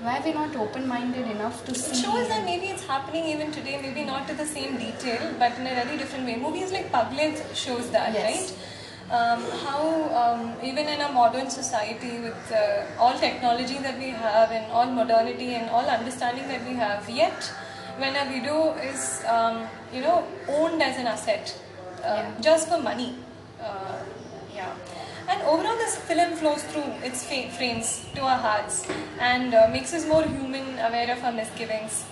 Why 0.00 0.18
are 0.18 0.24
we 0.24 0.32
not 0.32 0.54
open-minded 0.64 1.26
enough 1.30 1.64
to 1.66 1.72
It 1.72 1.76
see? 1.76 1.90
It 1.92 2.02
shows 2.04 2.28
that 2.28 2.44
maybe 2.44 2.66
it's 2.66 2.84
happening 2.86 3.24
even 3.34 3.50
today, 3.50 3.78
maybe 3.82 4.04
not 4.04 4.28
to 4.28 4.34
the 4.34 4.46
same 4.46 4.76
detail, 4.78 5.24
but 5.40 5.58
in 5.58 5.66
a 5.66 5.74
very 5.78 5.96
different 6.02 6.24
way. 6.24 6.36
Movies 6.36 6.70
like 6.72 6.92
Pagglait 6.92 7.40
shows 7.62 7.90
that, 7.96 8.12
Yes. 8.14 8.28
right? 8.30 8.58
Um, 9.10 9.42
how 9.64 9.82
um, 10.22 10.40
even 10.62 10.86
in 10.86 11.00
a 11.00 11.10
modern 11.12 11.48
society 11.50 12.18
with 12.20 12.52
uh, 12.52 12.84
all 13.00 13.18
technology 13.18 13.78
that 13.78 13.98
we 13.98 14.10
have 14.10 14.50
and 14.52 14.70
all 14.70 14.84
modernity 14.98 15.54
and 15.54 15.70
all 15.70 15.86
understanding 15.98 16.46
that 16.48 16.64
we 16.68 16.74
have, 16.74 17.08
yet 17.10 17.50
when 17.96 18.14
a 18.14 18.24
video 18.30 18.74
is 18.90 19.22
um, 19.36 19.66
you 19.92 20.02
know 20.02 20.24
owned 20.48 20.82
as 20.82 20.98
an 20.98 21.06
asset 21.06 21.54
Yeah. 22.00 22.30
just 22.40 22.68
for 22.68 22.78
money, 22.80 23.14
uh, 23.62 23.98
yeah. 24.54 24.72
And 25.28 25.42
overall, 25.42 25.76
this 25.76 25.96
film 25.96 26.34
flows 26.36 26.62
through 26.64 26.84
its 27.04 27.24
frames 27.26 28.06
to 28.14 28.22
our 28.22 28.38
hearts 28.38 28.86
and 29.20 29.54
uh, 29.54 29.68
makes 29.70 29.92
us 29.92 30.06
more 30.06 30.22
human, 30.22 30.78
aware 30.78 31.10
of 31.12 31.22
our 31.22 31.32
misgivings. 31.32 32.04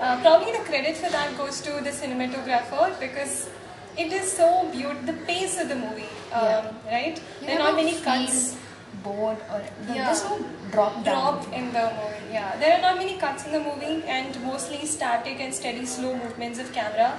Uh, 0.00 0.20
probably 0.22 0.50
the 0.52 0.64
credit 0.64 0.96
for 0.96 1.08
that 1.10 1.36
goes 1.36 1.60
to 1.60 1.70
the 1.84 1.90
cinematographer 1.90 2.98
because 2.98 3.48
it 3.96 4.12
is 4.12 4.32
so 4.32 4.68
beautiful. 4.72 5.06
The 5.06 5.12
pace 5.24 5.60
of 5.60 5.68
the 5.68 5.76
movie, 5.76 6.08
um, 6.32 6.42
Yeah. 6.42 6.72
right? 6.90 7.20
You 7.40 7.46
there 7.46 7.60
are 7.60 7.70
not 7.70 7.76
many 7.76 7.94
cuts. 8.00 8.56
bored 9.04 9.36
or 9.52 9.60
the, 9.86 9.94
Yeah. 9.94 10.04
there's 10.06 10.24
no 10.24 10.38
drop 10.72 10.94
down. 11.04 11.04
Drop 11.04 11.52
in 11.52 11.72
the 11.72 11.84
movie, 12.00 12.32
yeah. 12.32 12.56
There 12.58 12.72
are 12.76 12.80
not 12.80 12.96
many 12.98 13.16
cuts 13.18 13.44
in 13.46 13.52
the 13.52 13.60
movie 13.60 14.02
and 14.08 14.40
mostly 14.44 14.84
static 14.86 15.40
and 15.40 15.54
steady, 15.54 15.84
slow 15.86 16.12
movements 16.16 16.58
of 16.58 16.72
camera, 16.72 17.12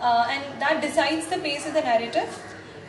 uh, 0.00 0.26
and 0.30 0.60
that 0.60 0.80
decides 0.80 1.26
the 1.26 1.38
pace 1.38 1.66
of 1.66 1.74
the 1.74 1.80
narrative. 1.80 2.28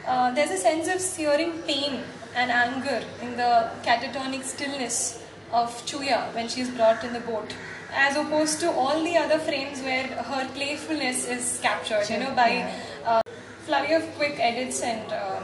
Uh, 0.07 0.31
there's 0.31 0.51
a 0.51 0.57
sense 0.57 0.87
of 0.87 0.99
searing 0.99 1.53
pain 1.63 2.01
and 2.35 2.51
anger 2.51 3.01
in 3.21 3.35
the 3.37 3.71
catatonic 3.83 4.43
stillness 4.43 5.23
of 5.51 5.69
Chuya 5.85 6.33
when 6.33 6.47
she's 6.47 6.69
brought 6.69 7.03
in 7.03 7.13
the 7.13 7.21
boat, 7.21 7.53
as 7.93 8.15
opposed 8.17 8.59
to 8.59 8.71
all 8.71 9.03
the 9.03 9.17
other 9.17 9.39
frames 9.39 9.81
where 9.81 10.07
her 10.07 10.47
playfulness 10.53 11.27
is 11.27 11.59
captured, 11.61 12.09
you 12.09 12.19
know, 12.19 12.35
by 12.35 12.71
uh, 13.05 13.21
flurry 13.65 13.93
of 13.93 14.03
quick 14.15 14.37
edits 14.39 14.81
and. 14.81 15.11
Uh, 15.11 15.41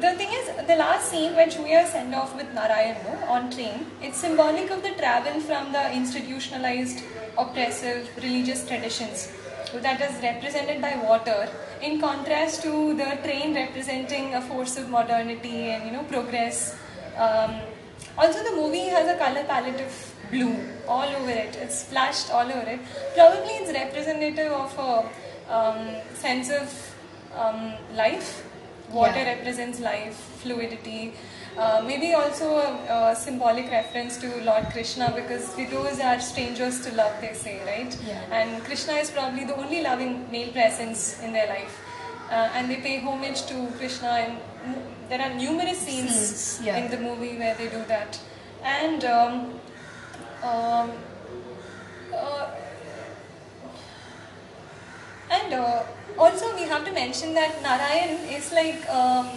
the 0.00 0.12
thing 0.14 0.28
is, 0.32 0.66
the 0.66 0.74
last 0.76 1.10
scene 1.10 1.36
when 1.36 1.48
Chuya 1.48 1.86
send 1.86 2.14
off 2.14 2.34
with 2.34 2.52
Narayan 2.52 2.96
no, 3.04 3.26
on 3.26 3.50
train, 3.50 3.86
it's 4.02 4.18
symbolic 4.18 4.70
of 4.70 4.82
the 4.82 4.90
travel 4.90 5.40
from 5.40 5.70
the 5.70 5.92
institutionalized, 5.92 7.04
oppressive 7.38 8.10
religious 8.16 8.66
traditions 8.66 9.30
that 9.80 10.00
is 10.00 10.22
represented 10.22 10.80
by 10.80 10.96
water, 10.96 11.48
in 11.82 12.00
contrast 12.00 12.62
to 12.62 12.94
the 12.96 13.18
train 13.22 13.54
representing 13.54 14.34
a 14.34 14.40
force 14.40 14.76
of 14.76 14.88
modernity 14.88 15.70
and 15.70 15.86
you 15.86 15.92
know 15.92 16.04
progress. 16.04 16.76
Um, 17.16 17.60
also, 18.18 18.42
the 18.44 18.52
movie 18.56 18.86
has 18.96 19.08
a 19.08 19.18
color 19.18 19.44
palette 19.44 19.80
of 19.80 20.14
blue 20.30 20.56
all 20.88 21.08
over 21.16 21.30
it. 21.30 21.56
It's 21.56 21.80
splashed 21.80 22.30
all 22.30 22.46
over 22.50 22.68
it. 22.70 22.80
Probably 23.14 23.54
it's 23.62 23.72
representative 23.72 24.52
of 24.52 24.78
a 24.78 25.54
um, 25.54 25.96
sense 26.14 26.50
of 26.50 26.94
um, 27.36 27.74
life 27.94 28.44
Water 28.92 29.16
Yeah. 29.18 29.34
represents 29.36 29.80
life, 29.80 30.14
fluidity. 30.42 31.14
Uh, 31.56 31.80
maybe 31.86 32.12
also 32.14 32.56
a, 32.56 33.10
a 33.12 33.16
symbolic 33.16 33.70
reference 33.70 34.16
to 34.16 34.26
Lord 34.42 34.64
Krishna 34.72 35.12
because 35.14 35.54
widows 35.56 36.00
are 36.00 36.18
strangers 36.20 36.80
to 36.84 36.92
love, 36.96 37.12
they 37.20 37.32
say, 37.32 37.60
right? 37.64 37.96
Yeah. 38.04 38.20
And 38.32 38.64
Krishna 38.64 38.94
is 38.94 39.10
probably 39.12 39.44
the 39.44 39.54
only 39.56 39.80
loving 39.82 40.28
male 40.32 40.50
presence 40.50 41.22
in 41.22 41.32
their 41.32 41.46
life. 41.46 41.80
Uh, 42.28 42.48
and 42.54 42.68
they 42.68 42.76
pay 42.76 42.98
homage 43.00 43.46
to 43.46 43.68
Krishna, 43.78 44.08
and 44.08 44.38
m- 44.66 44.82
there 45.08 45.20
are 45.20 45.32
numerous 45.34 45.78
scenes, 45.78 46.10
Scenes, 46.12 46.66
yeah. 46.66 46.76
in 46.76 46.90
the 46.90 46.98
movie 46.98 47.36
where 47.38 47.54
they 47.54 47.68
do 47.68 47.84
that. 47.86 48.18
And 48.64 49.04
um, 49.04 49.60
um, 50.42 50.90
uh, 52.12 52.50
and 55.30 55.52
uh, 55.54 55.82
also, 56.18 56.54
we 56.56 56.62
have 56.62 56.84
to 56.84 56.92
mention 56.92 57.34
that 57.34 57.62
Narayan 57.62 58.18
is 58.28 58.52
like. 58.52 58.88
Um, 58.90 59.28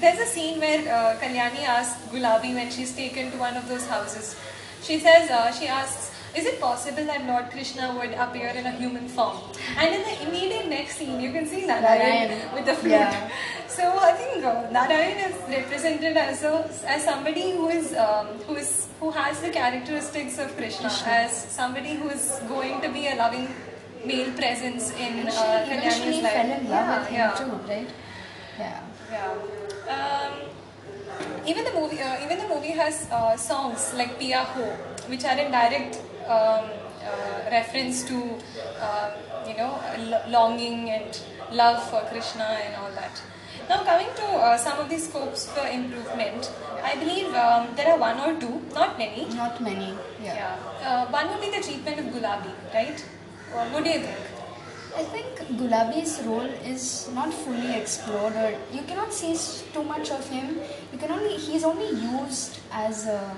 there's 0.00 0.18
a 0.18 0.26
scene 0.26 0.60
where 0.60 0.80
uh, 0.80 1.16
Kalyani 1.20 1.64
asks 1.64 2.02
Gulabi 2.08 2.54
when 2.54 2.70
she's 2.70 2.94
taken 2.94 3.30
to 3.30 3.38
one 3.38 3.56
of 3.56 3.68
those 3.68 3.86
houses. 3.86 4.36
She 4.82 4.98
says, 4.98 5.30
uh, 5.30 5.52
she 5.52 5.66
asks, 5.66 6.12
is 6.36 6.44
it 6.44 6.60
possible 6.60 7.04
that 7.06 7.24
Lord 7.26 7.50
Krishna 7.50 7.94
would 7.98 8.12
appear 8.12 8.48
in 8.48 8.66
a 8.66 8.70
human 8.72 9.08
form? 9.08 9.38
And 9.78 9.94
in 9.94 10.02
the 10.02 10.28
immediate 10.28 10.68
next 10.68 10.96
scene, 10.96 11.18
you 11.18 11.32
can 11.32 11.46
see 11.46 11.66
Narayan, 11.66 12.28
Narayan. 12.28 12.54
with 12.54 12.66
the 12.66 12.74
flute. 12.74 12.92
Yeah. 12.92 13.30
So 13.68 13.98
I 13.98 14.12
think 14.12 14.44
uh, 14.44 14.68
Narayan 14.70 15.32
is 15.32 15.36
represented 15.48 16.16
as 16.16 16.42
a, 16.42 16.70
as 16.86 17.04
somebody 17.04 17.52
who 17.52 17.68
is 17.68 17.94
um, 17.94 18.26
who 18.46 18.56
is 18.56 18.88
who 19.00 19.10
has 19.10 19.40
the 19.40 19.48
characteristics 19.48 20.38
of 20.38 20.54
Krishna, 20.56 20.88
Krishna. 20.88 21.08
as 21.08 21.32
somebody 21.32 21.94
who 21.94 22.10
is 22.10 22.40
going 22.48 22.82
to 22.82 22.90
be 22.90 23.06
a 23.08 23.16
loving 23.16 23.48
male 24.04 24.32
presence 24.32 24.90
in 24.92 25.26
uh, 25.26 25.66
Kalyani's 25.68 26.22
life. 26.22 26.32
fell 26.32 26.50
in 26.50 26.68
love 26.68 26.70
yeah, 26.70 26.98
with 26.98 27.08
him 27.08 27.16
yeah, 27.16 27.34
too, 27.34 27.52
right? 27.72 27.88
Yeah. 28.58 28.80
Yeah. 29.10 29.32
Um, 29.94 30.32
even 31.46 31.64
the 31.64 31.72
movie, 31.72 32.00
uh, 32.00 32.24
even 32.24 32.38
the 32.38 32.48
movie 32.48 32.72
has 32.72 33.08
uh, 33.10 33.36
songs 33.36 33.94
like 33.94 34.18
Pia 34.18 34.42
Ho, 34.44 34.64
which 35.08 35.24
are 35.24 35.38
in 35.38 35.50
direct 35.52 35.96
um, 36.26 36.64
uh, 37.04 37.50
reference 37.50 38.02
to, 38.04 38.38
uh, 38.80 39.10
you 39.46 39.56
know, 39.56 39.78
l- 39.96 40.24
longing 40.28 40.90
and 40.90 41.20
love 41.52 41.82
for 41.90 42.00
Krishna 42.10 42.44
and 42.44 42.74
all 42.76 42.90
that. 42.92 43.20
Now, 43.68 43.82
coming 43.84 44.08
to 44.16 44.22
uh, 44.24 44.56
some 44.56 44.78
of 44.78 44.88
the 44.88 44.98
scopes 44.98 45.50
for 45.50 45.66
improvement, 45.66 46.50
I 46.82 46.94
believe 46.96 47.34
um, 47.34 47.68
there 47.76 47.92
are 47.92 47.98
one 47.98 48.18
or 48.20 48.38
two, 48.40 48.62
not 48.74 48.96
many. 48.98 49.26
Not 49.34 49.60
many. 49.60 49.94
Yeah. 50.22 50.34
Yeah. 50.34 50.56
Uh, 50.88 51.06
one 51.10 51.28
would 51.30 51.40
be 51.40 51.50
the 51.50 51.62
treatment 51.62 51.98
of 51.98 52.06
Gulabi, 52.06 52.52
right? 52.74 53.00
What 53.72 53.82
do 53.84 53.90
you 53.90 54.00
think? 54.00 54.16
I 54.96 55.02
think 55.04 55.40
Gulabi's 55.60 56.22
role 56.26 56.48
is 56.72 57.08
not 57.14 57.32
fully 57.32 57.74
explored, 57.76 58.34
or 58.34 58.50
you 58.72 58.82
cannot 58.82 59.12
see 59.12 59.34
too 59.72 59.82
much 59.82 60.10
of 60.10 60.26
him. 60.28 60.58
You 60.92 60.98
can 60.98 61.10
only 61.12 61.36
he's 61.36 61.64
only 61.64 61.90
used 61.90 62.60
as 62.72 63.06
a 63.06 63.36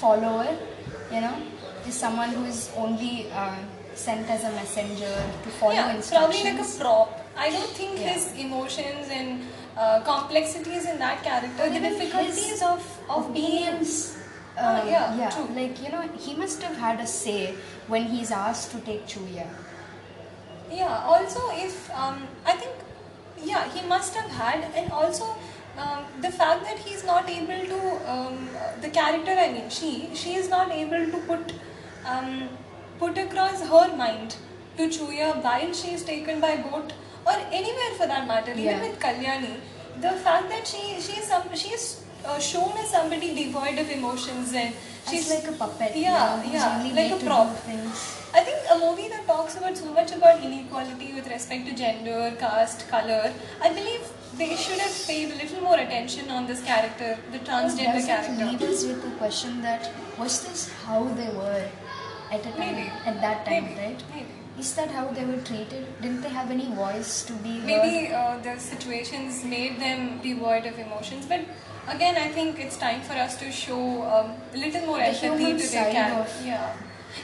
follower. 0.00 0.56
You 1.12 1.20
know, 1.22 1.34
is 1.86 1.94
someone 1.94 2.30
who 2.30 2.44
is 2.44 2.70
only 2.76 3.30
uh, 3.32 3.56
sent 3.94 4.28
as 4.30 4.44
a 4.44 4.52
messenger 4.52 5.14
to 5.42 5.48
follow 5.58 5.72
yeah, 5.72 5.94
instructions. 5.94 6.42
probably 6.42 6.58
like 6.58 6.68
a 6.68 6.78
prop. 6.80 7.24
I 7.36 7.50
don't 7.50 7.70
think 7.80 7.98
Yeah. 7.98 8.12
his 8.12 8.26
emotions 8.44 9.08
and 9.10 9.42
uh, 9.76 10.00
complexities 10.02 10.86
in 10.86 10.98
that 10.98 11.22
character, 11.22 11.62
Or 11.64 11.70
the 11.70 11.80
difficulties 11.80 12.62
of 12.62 12.86
of 13.08 13.32
being. 13.34 13.82
Ah, 14.60 14.68
Uh, 14.68 14.84
yeah, 14.90 15.16
yeah, 15.18 15.30
true. 15.34 15.48
like 15.56 15.76
you 15.82 15.90
know, 15.90 16.00
he 16.22 16.32
must 16.38 16.62
have 16.66 16.76
had 16.84 17.02
a 17.02 17.06
say 17.10 17.54
when 17.92 18.06
he's 18.14 18.30
asked 18.38 18.72
to 18.76 18.80
take 18.88 19.04
Chuya. 19.12 19.44
Yeah, 20.70 21.02
also 21.04 21.40
if 21.52 21.90
um, 21.90 22.26
I 22.44 22.52
think 22.52 22.72
yeah 23.42 23.68
he 23.72 23.86
must 23.88 24.14
have 24.14 24.30
had 24.30 24.64
and 24.74 24.90
also 24.90 25.36
um, 25.78 26.04
the 26.20 26.30
fact 26.30 26.64
that 26.64 26.78
he's 26.78 27.04
not 27.04 27.28
able 27.30 27.64
to 27.72 28.10
um, 28.12 28.48
the 28.80 28.88
character 28.90 29.30
I 29.30 29.52
mean 29.52 29.70
she 29.70 30.10
she 30.14 30.34
is 30.34 30.48
not 30.48 30.70
able 30.72 31.06
to 31.12 31.18
put 31.26 31.52
um, 32.06 32.48
put 32.98 33.16
across 33.16 33.62
her 33.68 33.96
mind 33.96 34.36
to 34.76 34.88
Chuya 34.88 35.42
while 35.42 35.72
she 35.72 35.92
is 35.92 36.04
taken 36.04 36.40
by 36.40 36.56
boat 36.56 36.92
or 37.26 37.36
anywhere 37.50 37.94
for 37.96 38.06
that 38.06 38.26
matter 38.26 38.52
even 38.52 38.80
with 38.80 38.98
Kalyani. 39.00 39.56
The 40.00 40.12
fact 40.26 40.48
that 40.50 40.66
she 40.66 41.00
she 41.00 41.18
is 41.20 41.24
some 41.28 41.54
she 41.54 41.70
is 41.70 42.02
uh, 42.28 42.38
shown 42.38 42.72
as 42.78 42.90
somebody 42.90 43.34
devoid 43.34 43.78
of 43.78 43.90
emotions 43.90 44.52
and 44.54 44.74
She's 45.08 45.24
she's 45.24 45.30
like 45.34 45.48
a 45.48 45.52
puppet. 45.52 45.96
Yeah, 45.96 46.04
you 46.04 46.08
know, 46.08 46.42
who's 46.42 46.52
yeah, 46.52 46.78
only 46.78 46.92
like 46.92 47.12
a 47.20 47.24
prop. 47.24 47.48
I 48.38 48.40
think 48.46 48.58
a 48.70 48.78
movie 48.78 49.08
that 49.08 49.26
talks 49.26 49.56
about 49.56 49.76
so 49.76 49.90
much 49.92 50.12
about 50.14 50.42
inequality 50.44 51.14
with 51.14 51.26
respect 51.28 51.66
to 51.68 51.74
gender, 51.74 52.34
caste, 52.38 52.86
color, 52.90 53.32
I 53.62 53.72
believe 53.72 54.02
they 54.36 54.54
should 54.56 54.78
have 54.78 54.96
paid 55.06 55.30
a 55.32 55.36
little 55.36 55.62
more 55.62 55.78
attention 55.78 56.28
on 56.30 56.46
this 56.46 56.62
character, 56.62 57.16
the 57.32 57.38
transgender 57.38 57.94
Does 57.94 58.08
it 58.28 58.30
leave 58.32 58.58
character. 58.58 58.66
us 58.66 58.84
with 58.84 59.02
the 59.02 59.10
question 59.22 59.62
that 59.62 59.90
was 60.18 60.44
this 60.46 60.70
how 60.84 61.04
they 61.04 61.28
were 61.38 61.64
at 62.30 62.40
a 62.40 62.52
time 62.52 62.58
Maybe. 62.58 62.90
at 63.06 63.20
that 63.22 63.46
time, 63.46 63.64
Maybe. 63.64 63.80
right? 63.80 64.04
Maybe. 64.14 64.28
Is 64.58 64.74
that 64.74 64.90
how 64.90 65.06
they 65.06 65.24
were 65.24 65.40
treated? 65.48 65.86
Didn't 66.02 66.20
they 66.20 66.28
have 66.28 66.50
any 66.50 66.66
voice 66.74 67.24
to 67.26 67.32
be? 67.32 67.60
Maybe 67.60 68.12
uh, 68.12 68.38
the 68.38 68.58
situations 68.58 69.44
made 69.44 69.80
them 69.80 70.20
devoid 70.20 70.66
of 70.66 70.78
emotions, 70.78 71.26
but 71.26 71.40
again, 71.94 72.16
I 72.16 72.28
think 72.28 72.58
it's 72.58 72.76
time 72.76 73.00
for 73.02 73.14
us 73.14 73.36
to 73.38 73.50
show 73.52 74.02
um, 74.04 74.32
a 74.54 74.56
little 74.56 74.86
more 74.86 74.98
The 74.98 75.04
empathy 75.06 75.44
to 75.52 75.56
their 75.58 75.58
side 75.58 75.92
character. 75.92 76.20
of- 76.20 76.46
Yeah. 76.46 76.72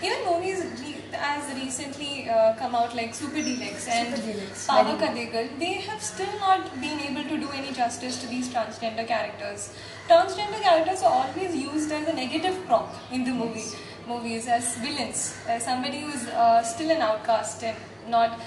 Even 0.03 0.25
movies 0.25 0.65
re- 0.81 1.03
as 1.17 1.55
recently 1.55 2.29
uh, 2.29 2.55
come 2.57 2.75
out 2.75 2.95
like 2.97 3.15
Super 3.15 3.41
Deluxe 3.49 3.87
and 3.87 4.17
Super 4.17 4.33
Deluxe, 4.33 4.67
Paava 4.67 4.95
Kadhaigal, 4.99 5.59
they 5.61 5.75
have 5.75 6.03
still 6.03 6.33
not 6.41 6.81
been 6.81 6.99
able 7.01 7.23
to 7.33 7.37
do 7.39 7.49
any 7.51 7.71
justice 7.73 8.21
to 8.23 8.27
these 8.27 8.49
transgender 8.49 9.07
characters. 9.07 9.73
Transgender 10.09 10.61
characters 10.61 11.03
are 11.03 11.13
always 11.27 11.55
used 11.55 11.93
as 11.93 12.09
a 12.09 12.13
negative 12.15 12.57
prop 12.67 12.93
in 13.13 13.25
the 13.25 13.31
movie 13.33 13.65
movies 14.09 14.49
as 14.49 14.77
villains, 14.79 15.37
as 15.49 15.65
somebody 15.65 16.01
who's 16.01 16.27
uh, 16.29 16.63
still 16.63 16.91
an 16.91 17.01
outcast 17.01 17.63
and 17.63 17.77
not. 18.09 18.39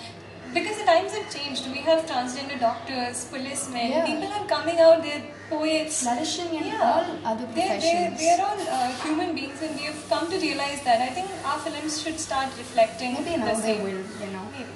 Because 0.53 0.77
the 0.77 0.85
times 0.85 1.11
have 1.13 1.29
changed. 1.33 1.67
We 1.71 1.79
have 1.79 2.05
transgender 2.05 2.59
doctors, 2.59 3.25
policemen, 3.25 3.91
Yeah. 3.91 4.05
people 4.05 4.31
are 4.37 4.45
coming 4.47 4.79
out, 4.79 5.03
they're 5.03 5.23
poets. 5.49 6.01
flourishing 6.03 6.53
in 6.59 6.65
Yeah. 6.67 6.81
all 6.89 7.05
other 7.31 7.45
They're, 7.45 7.55
they're, 7.55 7.79
professions. 7.79 8.19
they're 8.19 8.41
all 8.45 8.61
uh, 8.77 8.91
human 9.03 9.35
beings 9.35 9.61
and 9.61 9.75
we 9.79 9.85
have 9.89 10.09
come 10.09 10.29
to 10.31 10.39
realize 10.39 10.81
that. 10.87 11.01
I 11.01 11.09
think 11.17 11.27
our 11.45 11.59
films 11.59 12.01
should 12.01 12.19
start 12.19 12.49
reflecting 12.57 13.13
Maybe 13.13 13.31
the 13.31 13.37
now 13.37 13.53
they 13.67 13.77
will, 13.85 14.03
you 14.23 14.29
know. 14.35 14.45
Maybe. 14.51 14.73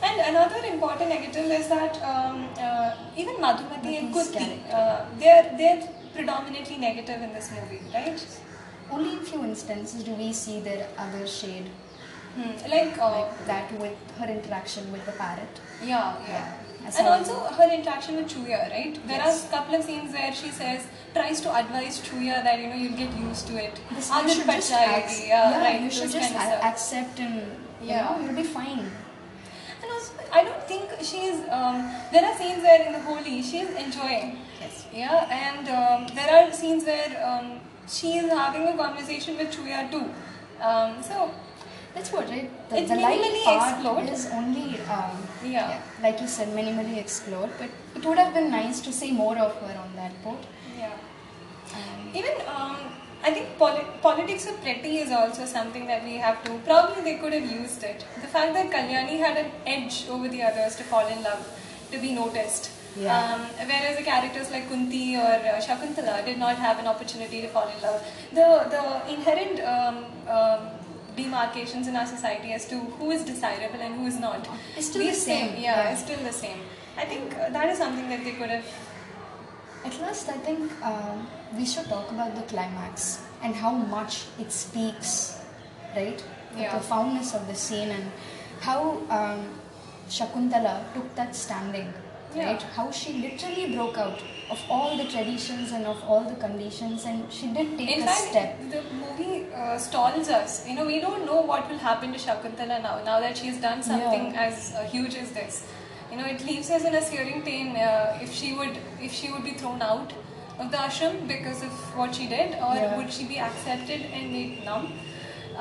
And 0.00 0.20
another 0.20 0.64
important 0.72 1.08
negative 1.10 1.50
is 1.60 1.68
that 1.68 1.96
um, 2.02 2.48
uh, 2.58 2.94
even 3.16 3.34
Madhumati 3.36 3.98
and 3.98 4.12
Kunti, 4.14 4.62
uh, 4.72 5.06
they're, 5.18 5.54
they're 5.58 5.82
predominantly 6.14 6.76
negative 6.76 7.20
in 7.22 7.32
this 7.32 7.50
movie, 7.50 7.82
right? 7.92 8.24
Only 8.90 9.12
in 9.14 9.20
few 9.24 9.42
instances 9.44 10.04
do 10.04 10.12
we 10.12 10.32
see 10.32 10.60
their 10.60 10.86
other 10.96 11.26
shade, 11.26 11.66
Hmm. 12.38 12.70
Like, 12.70 12.96
uh, 12.98 13.10
like 13.10 13.46
that 13.46 13.72
with 13.80 13.96
her 14.18 14.26
interaction 14.26 14.90
with 14.92 15.04
the 15.06 15.12
parrot. 15.12 15.60
yeah, 15.82 16.14
yeah. 16.28 16.52
Yeah, 16.82 16.90
And 16.98 17.08
also 17.08 17.34
her 17.58 17.68
interaction 17.76 18.16
with 18.16 18.28
Chuya, 18.32 18.58
right? 18.70 18.98
There 19.08 19.16
Yes. 19.18 19.44
are 19.44 19.48
a 19.48 19.50
couple 19.56 19.74
of 19.74 19.82
scenes 19.84 20.12
where 20.12 20.32
she 20.32 20.50
says, 20.58 20.86
tries 21.14 21.40
to 21.46 21.52
advise 21.60 21.98
Chuya 22.08 22.36
that 22.44 22.60
you 22.60 22.68
know 22.68 22.76
you'll 22.76 22.96
get 23.00 23.12
used 23.22 23.48
to 23.48 23.56
it. 23.62 23.80
This 23.94 24.08
you 24.10 24.28
should 24.28 24.46
just 24.46 24.70
Panchayati, 24.72 25.04
ac- 25.06 25.26
yeah, 25.28 25.50
yeah, 25.50 25.60
right. 25.64 25.80
you 25.80 25.90
should 25.90 26.10
just 26.12 26.34
accept 26.34 27.18
and 27.18 27.34
you 27.82 27.88
Yeah. 27.88 28.04
know 28.04 28.20
you'll 28.24 28.36
be 28.36 28.44
fine. 28.44 28.84
And 29.82 29.90
also, 29.96 30.12
I 30.32 30.44
don't 30.44 30.62
think 30.70 30.90
she's. 31.10 31.40
Um, 31.58 31.82
there 32.12 32.24
are 32.28 32.36
scenes 32.38 32.62
where 32.68 32.80
in 32.86 32.92
the 32.92 33.00
holy 33.10 33.42
she's 33.50 33.70
enjoying. 33.86 34.38
Yes. 34.60 34.86
Yeah, 34.92 35.26
and 35.48 35.68
um, 35.80 36.06
there 36.14 36.30
are 36.36 36.52
scenes 36.52 36.84
where 36.84 37.10
um, 37.32 37.60
she 37.88 38.14
is 38.22 38.30
having 38.30 38.66
a 38.68 38.76
conversation 38.76 39.36
with 39.36 39.50
Chuya 39.56 39.90
too. 39.90 40.06
Um, 40.70 41.02
so 41.02 41.30
That's 41.98 42.12
what, 42.12 42.28
right? 42.30 42.48
The, 42.70 42.76
It's 42.78 42.90
the 42.90 42.96
minimally 42.96 43.42
part 43.44 43.72
explored. 43.74 44.08
is 44.08 44.26
only, 44.32 44.80
um, 44.96 45.16
Yeah. 45.44 45.80
like 46.02 46.20
you 46.20 46.28
said, 46.28 46.48
minimally 46.58 46.96
explored. 46.98 47.50
But 47.58 47.70
it 47.96 48.04
would 48.06 48.18
have 48.18 48.32
been 48.34 48.50
nice 48.50 48.80
to 48.82 48.92
see 48.92 49.10
more 49.10 49.36
of 49.36 49.56
her 49.62 49.74
on 49.84 49.96
that 49.96 50.14
boat. 50.24 50.44
yeah, 50.78 50.92
Um, 51.78 52.10
even 52.14 52.34
um, 52.56 52.76
I 53.24 53.32
think 53.34 53.58
poli- 53.58 53.88
politics 54.00 54.46
of 54.46 54.60
pretty 54.62 54.98
is 54.98 55.10
also 55.10 55.44
something 55.56 55.86
that 55.88 56.04
we 56.04 56.14
have 56.26 56.42
to. 56.44 56.52
Probably 56.70 57.02
they 57.02 57.16
could 57.18 57.32
have 57.32 57.50
used 57.50 57.82
it. 57.82 58.04
The 58.20 58.28
fact 58.36 58.54
that 58.54 58.70
Kalyani 58.70 59.18
had 59.26 59.36
an 59.44 59.50
edge 59.66 60.06
over 60.08 60.28
the 60.28 60.42
others 60.44 60.76
to 60.76 60.84
fall 60.84 61.06
in 61.08 61.22
love, 61.24 61.44
to 61.90 61.98
be 61.98 62.12
noticed. 62.12 62.70
Yeah. 62.96 63.16
Um, 63.18 63.40
whereas 63.72 63.96
the 63.98 64.04
characters 64.04 64.50
like 64.52 64.68
Kunti 64.68 65.16
or 65.16 65.34
uh, 65.50 65.60
Shakuntala 65.66 66.24
did 66.24 66.38
not 66.38 66.56
have 66.56 66.78
an 66.78 66.86
opportunity 66.86 67.40
to 67.42 67.48
fall 67.48 67.68
in 67.76 67.82
love. 67.82 68.00
The 68.32 68.48
the 68.76 68.84
inherent 69.16 69.60
um, 69.74 70.04
um, 70.36 70.60
demarcations 71.22 71.86
in 71.92 71.96
our 72.00 72.06
society 72.06 72.52
as 72.58 72.66
to 72.72 72.78
who 72.98 73.10
is 73.10 73.24
desirable 73.30 73.80
and 73.86 73.94
who 74.00 74.06
is 74.06 74.18
not. 74.26 74.48
It's 74.76 74.86
still 74.90 75.02
These 75.02 75.24
the 75.24 75.30
same, 75.32 75.48
Yeah, 75.54 75.60
yeah. 75.84 75.90
it's 75.92 76.02
still 76.08 76.22
the 76.30 76.32
same. 76.32 76.60
I 76.96 77.04
think 77.04 77.34
uh, 77.36 77.50
that 77.50 77.68
is 77.68 77.78
something 77.78 78.08
that 78.08 78.24
they 78.24 78.32
could 78.40 78.50
have. 78.50 78.64
At 79.84 79.98
last, 80.00 80.28
I 80.28 80.38
think 80.48 80.72
um, 80.84 81.26
we 81.56 81.64
should 81.64 81.86
talk 81.88 82.10
about 82.10 82.34
the 82.34 82.42
climax 82.42 83.22
and 83.42 83.54
how 83.54 83.72
much 83.72 84.24
it 84.38 84.50
speaks, 84.52 85.38
right? 85.96 86.22
The 86.56 86.62
Yeah. 86.62 86.70
profoundness 86.76 87.34
of 87.34 87.46
the 87.46 87.54
scene 87.54 87.90
and 87.90 88.10
how 88.60 88.80
um, 89.18 89.40
Shakuntala 90.08 90.74
took 90.94 91.14
that 91.14 91.34
standing, 91.36 91.92
Yeah. 92.34 92.46
right? 92.52 92.62
How 92.62 92.90
she 92.90 93.12
literally 93.14 93.74
broke 93.74 93.96
out 93.98 94.20
of 94.50 94.60
all 94.70 94.96
the 94.96 95.04
traditions 95.04 95.72
and 95.72 95.86
of 95.86 96.02
all 96.04 96.24
the 96.24 96.34
conditions, 96.36 97.04
and 97.04 97.32
she 97.32 97.48
did 97.48 97.76
take 97.78 97.90
In 97.96 98.02
a 98.02 98.06
fact, 98.06 98.18
step. 98.30 98.60
the 98.70 98.82
movie 98.94 99.46
uh, 99.54 99.78
stalls 99.78 100.28
us. 100.28 100.66
You 100.68 100.74
know, 100.74 100.86
we 100.86 101.00
don't 101.00 101.24
know 101.26 101.40
what 101.40 101.68
will 101.70 101.78
happen 101.78 102.12
to 102.12 102.18
Shakuntala 102.18 102.82
now. 102.82 103.02
Now 103.04 103.20
that 103.20 103.36
she's 103.36 103.58
done 103.60 103.82
something 103.82 104.32
Yeah. 104.32 104.46
as 104.48 104.74
uh, 104.74 104.84
huge 104.84 105.14
as 105.16 105.32
this, 105.32 105.66
you 106.10 106.16
know, 106.18 106.24
it 106.26 106.44
leaves 106.44 106.70
us 106.70 106.84
in 106.84 106.94
a 106.94 107.02
searing 107.02 107.42
pain. 107.42 107.76
Uh, 107.76 108.18
if 108.22 108.32
she 108.32 108.52
would, 108.54 108.78
if 109.00 109.12
she 109.12 109.30
would 109.32 109.44
be 109.44 109.54
thrown 109.54 109.80
out 109.82 110.12
of 110.58 110.70
the 110.70 110.76
ashram 110.76 111.26
because 111.28 111.62
of 111.62 111.72
what 111.96 112.14
she 112.14 112.26
did, 112.26 112.54
or 112.54 112.74
Yeah. 112.74 112.96
would 112.96 113.12
she 113.12 113.24
be 113.24 113.38
accepted 113.38 114.02
and 114.12 114.32
made 114.32 114.64
numb? 114.64 114.92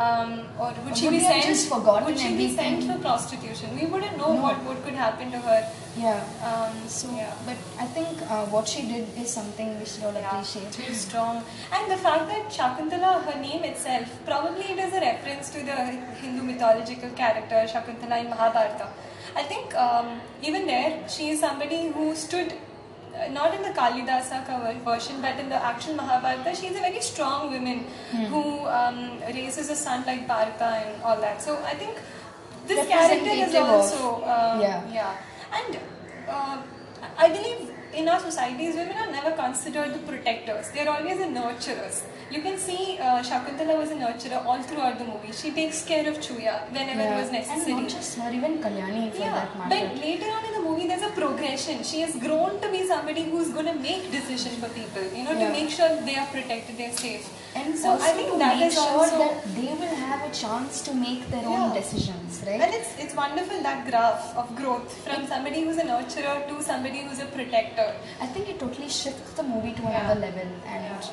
Um, 0.05 0.31
or 0.59 0.67
would 0.85 0.93
Or 0.93 0.95
she 0.95 1.05
would 1.05 1.13
be 1.17 1.19
sent? 1.21 1.43
just 1.43 1.69
forgotten 1.69 2.05
would 2.05 2.19
she 2.19 2.35
be 2.37 2.55
sent 2.55 2.83
for 2.83 2.97
prostitution? 2.99 3.75
We 3.79 3.87
wouldn't 3.87 4.15
know 4.17 4.33
No. 4.33 4.41
what, 4.43 4.57
what 4.63 4.83
could 4.85 4.93
happen 4.93 5.31
to 5.31 5.39
her. 5.39 5.59
Yeah. 5.97 6.19
Um, 6.49 6.75
So, 6.87 7.09
yeah. 7.15 7.33
but 7.47 7.57
I 7.79 7.87
think 7.95 8.21
uh, 8.29 8.45
what 8.55 8.67
she 8.67 8.83
did 8.91 9.07
is 9.17 9.31
something 9.33 9.79
we 9.79 9.85
should 9.85 10.03
all 10.03 10.13
Yeah, 10.13 10.27
appreciate. 10.29 10.71
too 10.71 10.93
strong. 10.93 11.41
And 11.73 11.91
the 11.91 11.97
fact 11.97 12.27
that 12.33 12.45
Shakuntala, 12.57 13.23
her 13.29 13.39
name 13.41 13.63
itself, 13.63 14.07
probably 14.25 14.65
it 14.75 14.77
is 14.85 14.93
a 14.93 15.01
reference 15.01 15.49
to 15.55 15.65
the 15.71 15.77
Hindu 16.21 16.43
mythological 16.43 17.09
character 17.23 17.65
Shakuntala 17.73 18.21
in 18.23 18.29
Mahabharata. 18.29 18.89
I 19.35 19.43
think 19.43 19.73
um, 19.75 20.21
even 20.43 20.67
there, 20.67 21.09
she 21.09 21.29
is 21.31 21.39
somebody 21.39 21.87
who 21.87 22.13
stood 22.15 22.53
not 23.31 23.53
in 23.53 23.61
the 23.61 23.69
Kalidasa 23.69 24.45
version, 24.83 25.21
but 25.21 25.39
in 25.39 25.49
the 25.49 25.55
actual 25.55 25.95
Mahabharata, 25.95 26.55
she 26.55 26.67
is 26.67 26.77
a 26.77 26.79
very 26.79 27.01
strong 27.01 27.51
woman 27.51 27.85
who 28.29 28.65
um, 28.67 29.19
raises 29.33 29.69
a 29.69 29.75
son 29.75 30.03
like 30.05 30.27
Bharata 30.27 30.69
and 30.85 31.01
all 31.03 31.19
that. 31.19 31.41
So 31.41 31.57
I 31.65 31.73
think 31.75 31.97
this 32.67 32.87
character 32.87 33.29
is 33.29 33.55
also 33.55 34.23
um, 34.23 34.61
yeah. 34.61 34.81
yeah, 34.91 35.15
and 35.51 35.79
uh, 36.27 36.57
I 37.17 37.29
believe 37.29 37.71
in 37.97 38.07
our 38.07 38.19
societies, 38.19 38.75
women 38.75 38.97
are 39.03 39.11
never 39.11 39.31
considered 39.31 39.93
the 39.93 39.99
protectors. 40.09 40.69
They're 40.71 40.89
always 40.89 41.17
the 41.17 41.25
nurturers. 41.25 42.03
You 42.29 42.41
can 42.41 42.57
see 42.57 42.97
uh, 42.99 43.23
Shakuntala 43.29 43.77
was 43.77 43.89
a 43.91 43.95
nurturer 43.95 44.45
all 44.45 44.61
throughout 44.61 44.99
the 44.99 45.05
movie. 45.05 45.31
She 45.31 45.51
takes 45.51 45.83
care 45.85 46.07
of 46.11 46.17
Chuya 46.17 46.55
whenever 46.71 47.01
it 47.01 47.15
was 47.21 47.31
necessary. 47.31 47.71
And 47.73 47.81
not 47.83 47.89
just 47.89 48.17
her, 48.19 48.31
even 48.31 48.59
Kalyani 48.59 49.11
for 49.13 49.19
yeah, 49.19 49.33
that 49.39 49.57
matter. 49.57 49.87
but 49.87 50.01
later 50.03 50.29
on 50.29 50.45
in 50.45 50.53
the 50.57 50.63
movie, 50.69 50.87
there's 50.87 51.01
a 51.03 51.13
progression. 51.21 51.83
She 51.83 52.01
has 52.01 52.15
grown 52.17 52.59
to 52.61 52.69
be 52.69 52.85
somebody 52.85 53.23
who's 53.31 53.49
going 53.49 53.65
to 53.67 53.75
make 53.75 54.11
decisions 54.11 54.55
for 54.57 54.69
people, 54.69 55.03
you 55.17 55.23
know, 55.23 55.31
Yeah. 55.31 55.47
to 55.47 55.51
make 55.59 55.69
sure 55.69 55.89
they 56.11 56.17
are 56.17 56.27
protected, 56.27 56.77
they're 56.77 56.91
safe. 56.91 57.27
And 57.59 57.77
so 57.83 57.91
I 58.07 58.11
think 58.17 58.37
that 58.39 58.61
is 58.67 58.73
sure 58.73 58.83
also 59.01 59.17
that 59.19 59.43
they 59.55 59.67
will 59.81 59.95
have 60.03 60.21
a 60.29 60.33
chance 60.39 60.81
to 60.87 60.93
make 60.93 61.27
their 61.33 61.45
own 61.45 61.73
decisions, 61.77 62.41
right? 62.47 62.61
And 62.65 62.73
it's 62.79 62.91
it's 63.05 63.15
wonderful 63.15 63.61
that 63.67 63.85
graph 63.89 64.25
of 64.43 64.55
growth 64.61 64.95
from 65.07 65.25
somebody 65.33 65.61
who's 65.65 65.77
a 65.85 65.87
nurturer 65.91 66.35
to 66.49 66.61
somebody 66.71 67.01
who's 67.07 67.19
a 67.27 67.29
protector. 67.37 67.87
I 68.21 68.27
think 68.27 68.49
it 68.55 68.59
totally 68.65 68.89
shifts 69.01 69.33
the 69.41 69.43
movie 69.53 69.73
to 69.81 69.83
Yeah. 69.83 69.99
another 70.01 70.19
level, 70.27 70.49
and 70.75 70.83
Yeah. 70.91 71.11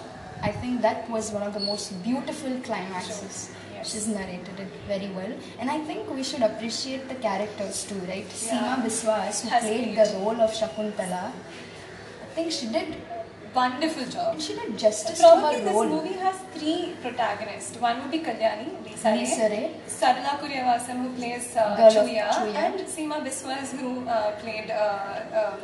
I 0.50 0.52
think 0.62 0.83
that 0.87 1.09
was 1.16 1.30
one 1.40 1.44
of 1.50 1.54
the 1.59 1.64
most 1.72 1.92
beautiful 2.09 2.57
climaxes. 2.68 3.37
Yes. 3.74 3.92
She's 3.92 4.07
narrated 4.09 4.61
it 4.64 4.74
very 4.90 5.09
well, 5.18 5.33
and 5.61 5.70
I 5.76 5.78
think 5.88 6.11
we 6.18 6.22
should 6.28 6.42
appreciate 6.50 7.09
the 7.14 7.18
characters 7.28 7.85
too, 7.88 8.00
right? 8.12 8.28
Yeah. 8.35 8.50
Seema 8.50 8.76
Biswas, 8.85 9.40
who 9.42 9.48
Has 9.54 9.64
played. 9.64 9.96
the 10.02 10.07
role 10.18 10.40
of 10.48 10.52
Shakuntala, 10.61 11.24
I 11.26 12.30
think 12.37 12.52
she 12.59 12.66
did, 12.76 12.94
Wonderful 13.55 14.05
job. 14.07 14.33
and 14.35 14.43
she 14.43 14.55
did 14.55 14.77
justice 14.79 15.21
Probably 15.21 15.61
to 15.61 15.62
her 15.62 15.64
this 15.64 15.90
movie 15.90 16.19
has 16.19 16.37
three 16.55 16.95
protagonists. 17.03 17.77
One 17.79 18.01
would 18.03 18.11
be 18.11 18.19
Kalyani, 18.19 18.69
Lisa 18.85 19.49
Ray. 19.49 19.75
Sarala 19.87 20.38
Kariyawasam 20.40 21.03
who 21.03 21.11
plays 21.19 21.57
uh, 21.57 21.77
Chuya, 21.93 22.29
Chuya. 22.31 22.55
and 22.57 22.81
Seema 22.95 23.19
Biswas 23.27 23.71
who 23.79 24.09
uh, 24.09 24.33
played 24.40 24.71
uh, 24.71 25.53
um, 25.53 25.61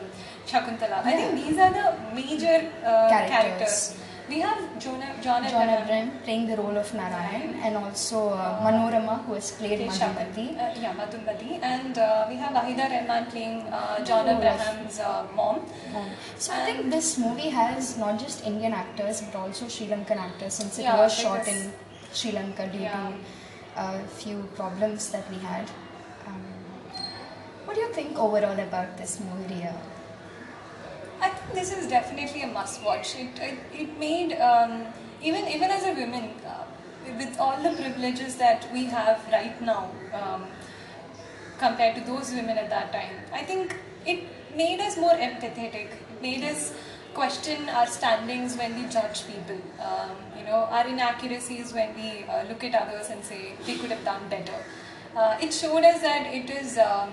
Shakuntala. 0.46 1.04
I 1.04 1.12
think 1.16 1.34
these 1.44 1.58
are 1.58 1.72
the 1.72 2.14
major 2.14 2.70
uh, 2.84 3.08
Characters. 3.08 3.30
characters. 3.34 3.96
We 4.30 4.38
have 4.40 4.58
Jonah, 4.78 5.12
John, 5.20 5.42
John 5.50 5.68
Abraham, 5.68 6.10
playing 6.24 6.46
the 6.46 6.56
role 6.56 6.76
of 6.76 6.92
Narayan, 6.94 7.54
and 7.64 7.76
also 7.76 8.28
uh, 8.28 8.62
Manorama, 8.64 9.24
who 9.24 9.34
has 9.34 9.50
played 9.50 9.80
Madhumati. 9.80 10.46
Uh, 10.56 10.72
yeah. 10.80 11.70
And 11.72 11.98
uh, 11.98 12.26
we 12.28 12.36
have 12.36 12.52
Waheeda 12.52 12.86
Rehman 12.92 13.28
playing 13.30 13.62
uh, 13.72 14.04
John 14.04 14.28
Oh. 14.28 14.36
Abraham's 14.38 15.00
uh, 15.00 15.26
mom. 15.34 15.60
So 16.38 16.52
I 16.52 16.64
think 16.64 16.90
this 16.90 17.18
movie 17.18 17.48
has 17.48 17.98
not 17.98 18.20
just 18.20 18.46
Indian 18.46 18.72
actors 18.72 19.20
but 19.22 19.34
also 19.36 19.66
Sri 19.66 19.88
Lankan 19.88 20.18
actors 20.28 20.54
since 20.54 20.78
it 20.78 20.82
Yeah, 20.82 20.96
was 21.02 21.12
shot 21.12 21.48
in 21.48 21.72
Sri 22.12 22.30
Lanka 22.30 22.68
due 22.68 22.78
Yeah. 22.86 23.12
to 23.76 23.80
a 23.82 23.98
few 24.22 24.44
problems 24.54 25.10
that 25.10 25.28
we 25.30 25.38
had. 25.38 25.68
Um, 26.28 26.42
what 27.64 27.74
do 27.74 27.80
you 27.80 27.92
think 27.92 28.16
overall 28.16 28.58
about 28.68 28.96
this 28.96 29.18
movie, 29.20 29.54
Ria? 29.54 29.74
I 31.20 31.28
think 31.28 31.54
this 31.54 31.72
is 31.72 31.88
definitely 31.88 32.42
a 32.42 32.46
must-watch. 32.48 33.14
It 33.16 33.38
it, 33.40 33.58
it 33.72 33.98
made 33.98 34.34
um, 34.38 34.86
even 35.22 35.46
even 35.48 35.70
as 35.70 35.84
a 35.84 35.94
woman, 36.00 36.30
uh, 36.46 36.64
with 37.18 37.38
all 37.38 37.62
the 37.62 37.70
privileges 37.76 38.36
that 38.36 38.66
we 38.72 38.84
have 38.86 39.24
right 39.32 39.60
now, 39.60 39.90
um, 40.12 40.46
compared 41.58 41.96
to 41.96 42.00
those 42.12 42.32
women 42.32 42.56
at 42.58 42.70
that 42.70 42.92
time, 42.92 43.16
I 43.32 43.42
think 43.42 43.76
it 44.06 44.24
made 44.56 44.80
us 44.80 44.96
more 44.96 45.12
empathetic. 45.12 45.92
It 45.92 46.22
made 46.22 46.44
us 46.44 46.72
question 47.14 47.68
our 47.68 47.86
standings 47.86 48.56
when 48.56 48.74
we 48.80 48.88
judge 48.88 49.26
people. 49.26 49.60
Um, 49.80 50.16
you 50.38 50.44
know, 50.44 50.68
our 50.70 50.86
inaccuracies 50.86 51.72
when 51.72 51.94
we 51.94 52.24
uh, 52.24 52.44
look 52.48 52.64
at 52.64 52.74
others 52.74 53.10
and 53.10 53.24
say 53.24 53.54
they 53.66 53.76
could 53.76 53.90
have 53.90 54.04
done 54.04 54.28
better. 54.28 54.64
Uh, 55.16 55.36
it 55.40 55.52
showed 55.52 55.84
us 55.84 56.00
that 56.02 56.32
it 56.32 56.48
is 56.48 56.78
um, 56.78 57.10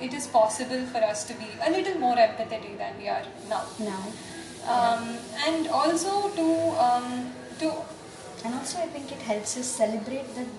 it, 0.00 0.14
is 0.14 0.26
possible 0.26 0.84
for 0.86 0.98
us 1.04 1.24
to 1.24 1.34
be 1.34 1.46
a 1.66 1.70
little 1.70 1.98
more 1.98 2.16
empathetic 2.16 2.76
than 2.78 2.98
we 2.98 3.08
are 3.08 3.22
now. 3.48 3.64
Now, 3.90 4.02
Um, 4.72 5.04
and 5.48 5.68
also 5.76 6.10
to 6.38 6.46
um, 6.86 7.06
to 7.60 7.68
and 8.44 8.54
also 8.58 8.78
I 8.82 8.88
think 8.96 9.12
it 9.14 9.22
helps 9.28 9.56
us 9.60 9.66
celebrate 9.76 10.34
that 10.38 10.50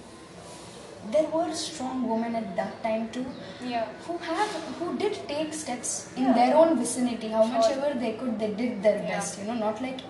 there 1.11 1.27
were 1.33 1.51
strong 1.53 2.07
women 2.07 2.35
at 2.39 2.55
that 2.55 2.73
time 2.83 3.05
too 3.17 3.25
yeah 3.73 3.85
who 4.07 4.17
have 4.29 4.49
who 4.79 4.87
did 5.03 5.15
take 5.27 5.53
steps 5.59 5.91
in 6.15 6.25
Yeah. 6.25 6.33
their 6.39 6.55
own 6.63 6.73
vicinity 6.81 7.29
how 7.35 7.43
much 7.53 7.69
ever 7.75 7.91
they 8.03 8.11
could 8.19 8.33
they 8.43 8.51
did 8.61 8.83
their 8.87 8.99
Yeah. 9.01 9.07
best 9.13 9.39
you 9.39 9.45
know 9.47 9.55
not 9.61 9.81
like 9.87 10.01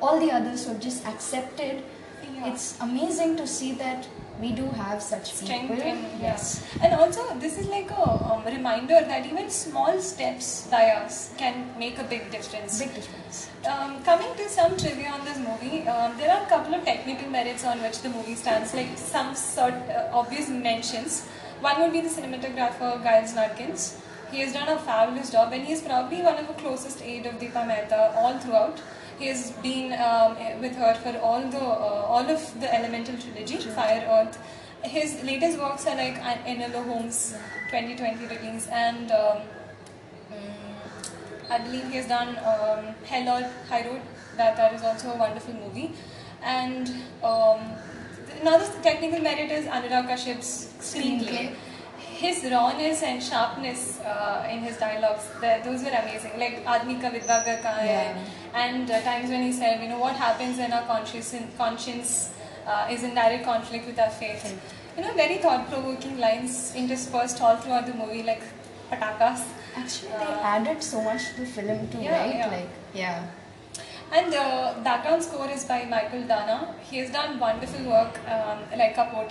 all 0.00 0.18
the 0.24 0.30
others 0.38 0.64
who 0.66 0.74
just 0.88 1.06
accepted 1.12 1.82
Yeah. 1.82 2.46
it's 2.52 2.66
amazing 2.88 3.36
to 3.42 3.46
see 3.56 3.72
that 3.84 4.08
we 4.40 4.52
do 4.52 4.66
have 4.82 5.02
such 5.02 5.32
strength 5.34 5.70
people 5.70 5.86
in 5.92 5.98
yes 6.20 6.62
and 6.82 6.94
also 6.94 7.22
this 7.44 7.58
is 7.58 7.66
like 7.68 7.90
a 7.90 8.06
um, 8.32 8.44
reminder 8.44 9.00
that 9.12 9.26
even 9.26 9.50
small 9.50 10.00
steps 10.00 10.66
by 10.70 10.84
us 10.90 11.30
can 11.36 11.66
make 11.78 11.98
a 11.98 12.04
big 12.14 12.30
difference 12.36 12.78
big 12.84 12.94
difference 13.00 13.48
Um, 13.70 14.02
coming 14.04 14.30
to 14.36 14.44
some 14.52 14.76
trivia 14.82 15.08
on 15.14 15.24
this 15.24 15.38
movie, 15.38 15.86
um, 15.86 16.16
there 16.18 16.30
are 16.34 16.42
a 16.44 16.46
couple 16.52 16.74
of 16.76 16.84
technical 16.84 17.28
merits 17.34 17.64
on 17.72 17.82
which 17.82 17.98
the 18.04 18.08
movie 18.08 18.34
stands, 18.34 18.72
like 18.78 18.92
some 18.96 19.34
sort 19.40 19.74
uh, 19.96 20.20
obvious 20.20 20.48
mentions. 20.48 21.18
One 21.66 21.80
would 21.82 21.92
be 21.96 22.00
the 22.00 22.08
cinematographer 22.14 23.02
Giles 23.04 23.34
Nuttgens. 23.34 23.82
He 24.32 24.40
has 24.40 24.54
done 24.54 24.70
a 24.76 24.78
fabulous 24.78 25.30
job, 25.36 25.52
and 25.52 25.66
he 25.70 25.74
is 25.74 25.82
probably 25.82 26.22
one 26.22 26.38
of 26.44 26.48
the 26.52 26.54
closest 26.62 27.02
aid 27.02 27.26
of 27.26 27.34
Deepa 27.42 27.66
Mehta 27.72 28.00
all 28.22 28.38
throughout. 28.38 28.80
He 29.20 29.26
has 29.26 29.50
been 29.62 29.92
um, 29.92 30.36
with 30.60 30.74
her 30.76 30.94
for 30.94 31.16
all 31.18 31.42
the 31.42 31.60
uh, 31.60 32.14
all 32.14 32.28
of 32.34 32.60
the 32.60 32.74
Elemental 32.74 33.16
trilogy, 33.18 33.58
Fire, 33.58 34.02
Earth. 34.08 34.38
His 34.82 35.22
latest 35.22 35.58
works 35.58 35.86
are 35.86 35.94
like 35.94 36.16
Enola 36.52 36.84
Holmes 36.84 37.34
2020 37.70 38.26
release 38.34 38.66
and. 38.68 39.12
Um, 39.12 39.38
I 41.50 41.58
believe 41.58 41.88
he 41.90 41.96
has 41.96 42.06
done 42.06 42.28
um, 42.38 42.94
Hell 43.04 43.28
or 43.28 43.50
High 43.68 43.84
Road. 43.86 44.00
That 44.36 44.56
that 44.56 44.72
is 44.72 44.82
also 44.82 45.12
a 45.12 45.16
wonderful 45.16 45.54
movie. 45.54 45.92
And 46.42 46.88
um, 47.24 47.60
another 48.40 48.66
technical 48.82 49.20
merit 49.20 49.50
is 49.50 49.66
Anurag 49.66 50.08
Kashyap's 50.08 50.72
screenplay. 50.78 51.26
Screenplay. 51.26 51.54
His 52.20 52.38
rawness 52.52 53.02
and 53.02 53.22
sharpness 53.22 54.00
uh, 54.00 54.46
in 54.52 54.58
his 54.68 54.76
dialogues, 54.78 55.24
the, 55.40 55.50
those 55.64 55.82
were 55.84 55.94
amazing. 56.02 56.32
Like 56.42 56.64
Admi 56.64 57.00
Ka 57.00 57.10
Vidwa 57.14 57.38
Ka 57.62 57.72
Yeah. 57.84 58.18
And 58.54 58.90
uh, 58.90 59.00
times 59.02 59.30
when 59.30 59.42
he 59.42 59.52
said, 59.52 59.82
you 59.82 59.88
know, 59.88 59.98
what 59.98 60.16
happens 60.16 60.58
when 60.58 60.72
our 60.72 60.82
conscience, 60.86 61.34
conscience 61.56 62.32
uh, 62.66 62.86
is 62.90 63.02
in 63.04 63.14
direct 63.14 63.44
conflict 63.44 63.86
with 63.86 63.98
our 63.98 64.10
faith. 64.10 64.44
You 64.96 65.04
know, 65.04 65.14
very 65.14 65.38
thought-provoking 65.38 66.18
lines 66.18 66.74
interspersed 66.74 67.40
all 67.40 67.56
throughout 67.56 67.86
the 67.86 67.94
movie, 67.94 68.22
like 68.22 68.42
patakas. 68.90 69.42
actually 69.80 70.12
they 70.20 70.30
Uh, 70.36 70.52
added 70.54 70.82
so 70.82 71.00
much 71.08 71.26
to 71.34 71.40
the 71.42 71.46
film 71.56 71.82
too 71.90 71.98
yeah, 72.04 72.14
right 72.20 72.34
yeah. 72.38 72.46
like 72.54 72.70
yeah 72.92 73.26
And 74.12 74.32
the 74.32 74.74
background 74.82 75.22
score 75.22 75.48
is 75.48 75.64
by 75.64 75.82
Mychael 75.82 76.26
Danna. 76.26 76.74
He 76.82 76.98
has 76.98 77.10
done 77.10 77.38
wonderful 77.38 77.84
work 77.84 78.18
um, 78.28 78.58
like 78.76 78.96
Capote 78.96 79.30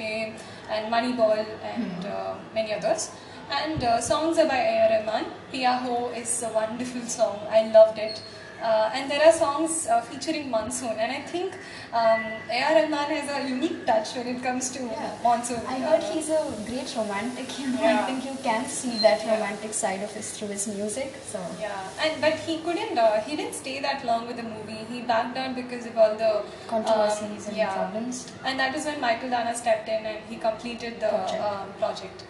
and 0.69 0.93
Moneyball 0.93 1.45
and 1.61 2.05
uh, 2.05 2.35
many 2.53 2.73
others. 2.73 3.11
And 3.51 3.83
uh, 3.83 3.99
songs 3.99 4.37
are 4.37 4.47
by 4.47 4.55
A.R. 4.57 4.99
Rahman. 4.99 5.25
Pia 5.51 5.73
Ho 5.79 6.09
is 6.11 6.43
a 6.43 6.49
wonderful 6.53 7.01
song. 7.01 7.39
I 7.49 7.67
loved 7.67 7.97
it. 7.97 8.21
Uh, 8.61 8.89
and 8.93 9.09
there 9.09 9.25
are 9.25 9.31
songs 9.31 9.87
uh, 9.87 10.01
featuring 10.01 10.49
monsoon. 10.51 10.91
And 10.99 11.11
I 11.11 11.21
think 11.21 11.53
um, 11.93 12.21
A.R. 12.51 12.73
Rahman 12.75 13.09
has 13.15 13.29
a 13.35 13.47
unique 13.49 13.85
touch 13.85 14.15
when 14.15 14.27
it 14.27 14.43
comes 14.43 14.69
to 14.71 14.83
Yeah. 14.83 15.11
monsoon. 15.23 15.61
I 15.67 15.79
heard 15.79 16.03
Uh, 16.03 16.11
he's 16.13 16.29
a 16.29 16.41
great 16.67 16.93
romantic 16.97 17.57
you 17.59 17.67
know 17.67 17.83
I 17.83 17.97
think 18.07 18.25
you 18.25 18.35
can 18.43 18.65
see 18.65 18.97
that 19.05 19.23
Yeah. 19.25 19.33
romantic 19.35 19.73
side 19.73 20.01
of 20.07 20.11
his 20.11 20.31
through 20.37 20.49
his 20.49 20.67
music 20.67 21.13
so 21.31 21.39
Yeah, 21.59 22.03
and 22.03 22.19
but 22.25 22.33
he 22.47 22.57
couldn't. 22.65 22.97
Uh, 22.97 23.21
he 23.27 23.35
didn't 23.41 23.55
stay 23.63 23.79
that 23.87 24.03
long 24.09 24.27
with 24.27 24.37
the 24.41 24.47
movie. 24.55 24.81
He 24.93 25.01
backed 25.13 25.35
down 25.35 25.55
because 25.61 25.85
of 25.91 25.97
all 25.97 26.15
the 26.23 26.33
controversies 26.73 27.43
um, 27.45 27.49
and 27.49 27.57
yeah. 27.57 27.73
problems 27.79 28.25
And 28.45 28.59
that 28.59 28.75
is 28.75 28.85
when 28.85 28.99
Mychael 29.07 29.31
Danna 29.35 29.55
stepped 29.55 29.87
in 29.87 30.05
and 30.05 30.19
he 30.33 30.35
completed 30.49 30.99
the 30.99 31.09
Project. 31.15 31.41
project. 31.43 31.61
Um, 31.61 31.73
project. 31.83 32.23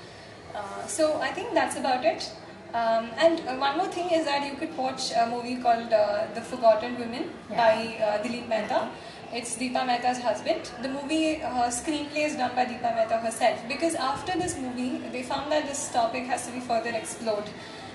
Uh, 0.55 0.85
so 0.87 1.19
I 1.21 1.31
think 1.39 1.53
that's 1.53 1.75
about 1.83 2.05
it. 2.05 2.29
Um, 2.73 3.10
and 3.17 3.39
uh, 3.47 3.55
one 3.55 3.77
more 3.77 3.88
thing 3.88 4.10
is 4.12 4.25
that 4.25 4.45
you 4.45 4.55
could 4.55 4.75
watch 4.77 5.12
a 5.12 5.25
movie 5.27 5.55
called 5.55 5.91
uh, 5.91 6.27
The 6.36 6.41
Forgotten 6.41 6.99
Women 6.99 7.32
Yeah. 7.49 7.58
by 7.58 7.73
uh, 8.03 8.23
Dilip 8.23 8.47
Mehta. 8.47 8.89
It's 9.34 9.58
Deepa 9.58 9.86
Mehta's 9.86 10.19
husband. 10.19 10.69
The 10.82 10.89
movie 10.89 11.41
uh, 11.41 11.69
screenplay 11.69 12.25
is 12.27 12.36
done 12.36 12.51
by 12.55 12.65
Deepa 12.65 12.95
Mehta 12.95 13.17
herself 13.17 13.60
because 13.67 13.95
after 13.95 14.38
this 14.38 14.58
movie, 14.58 14.97
they 15.12 15.23
found 15.23 15.51
that 15.51 15.67
this 15.67 15.91
topic 15.91 16.25
has 16.25 16.45
to 16.47 16.51
be 16.51 16.60
further 16.60 16.91
explored. 16.91 17.49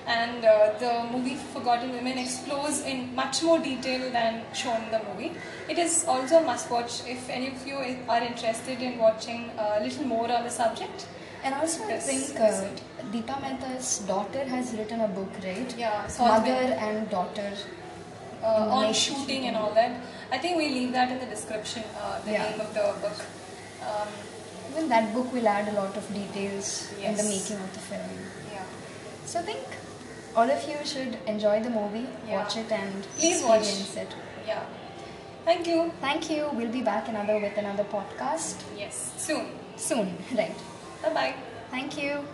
And 0.07 0.43
uh, 0.45 0.73
the 0.77 1.07
movie 1.11 1.35
Forgotten 1.35 1.91
Women 1.91 2.17
explores 2.19 2.81
in 2.85 3.15
much 3.15 3.41
more 3.43 3.57
detail 3.59 4.11
than 4.11 4.43
shown 4.53 4.83
in 4.83 4.91
the 4.91 5.01
movie. 5.09 5.31
It 5.69 5.79
is 5.79 6.05
also 6.07 6.39
a 6.39 6.45
must 6.45 6.69
watch 6.69 7.01
if 7.07 7.27
any 7.29 7.47
of 7.47 7.65
you 7.65 7.75
are 8.07 8.21
interested 8.21 8.81
in 8.81 8.97
watching 8.99 9.49
a 9.57 9.79
little 9.81 10.05
more 10.05 10.31
on 10.31 10.43
the 10.43 10.49
subject. 10.49 11.07
and 11.45 11.53
also 11.55 11.83
I 11.93 11.97
think 12.03 12.39
uh. 12.43 12.94
Deepa 13.15 13.35
Mehta's 13.41 13.99
daughter 13.99 14.43
has 14.43 14.73
written 14.77 15.01
a 15.01 15.07
book 15.07 15.29
right 15.43 15.73
Yeah, 15.77 16.07
mother 16.19 16.61
and 16.87 17.09
daughter 17.09 17.51
uh, 18.43 18.77
on 18.79 18.93
shooting 18.93 19.45
and 19.47 19.55
all 19.55 19.73
that. 19.73 20.01
I 20.31 20.37
think 20.37 20.57
we 20.57 20.67
leave 20.69 20.91
that 20.91 21.11
in 21.11 21.19
the 21.19 21.25
description, 21.25 21.83
uh, 21.97 22.19
the 22.25 22.31
Yeah. 22.33 22.43
name 22.49 22.59
of 22.59 22.73
the 22.73 22.83
book. 23.03 23.19
Um, 23.89 24.09
even 24.71 24.89
that 24.89 25.13
book 25.13 25.31
will 25.31 25.47
add 25.47 25.69
a 25.69 25.75
lot 25.79 25.95
of 25.95 26.13
details 26.13 26.91
in 27.01 27.15
the 27.15 27.23
making 27.23 27.57
of 27.65 27.71
the 27.73 27.79
film 27.79 28.15
yeah. 28.51 28.63
so 29.25 29.39
I 29.39 29.43
think 29.43 29.63
all 30.35 30.49
of 30.55 30.67
you 30.67 30.77
should 30.83 31.17
enjoy 31.33 31.61
the 31.63 31.69
movie, 31.69 32.07
Yeah. 32.27 32.37
watch 32.39 32.57
it, 32.57 32.71
and 32.71 33.07
Please 33.17 33.43
watch. 33.43 33.59
experience 33.61 33.95
it. 33.95 34.15
Yeah. 34.47 34.63
Thank 35.45 35.67
you. 35.67 35.91
Thank 36.01 36.29
you. 36.29 36.49
We'll 36.53 36.71
be 36.79 36.81
back 36.81 37.07
another 37.07 37.39
with 37.39 37.57
another 37.57 37.85
podcast 37.85 38.55
Yes. 38.77 39.11
Soon. 39.17 39.45
soon. 39.77 40.17
Right. 40.41 40.57
Bye 41.03 41.13
bye. 41.19 41.33
Thank 41.71 41.97
you. 42.01 42.25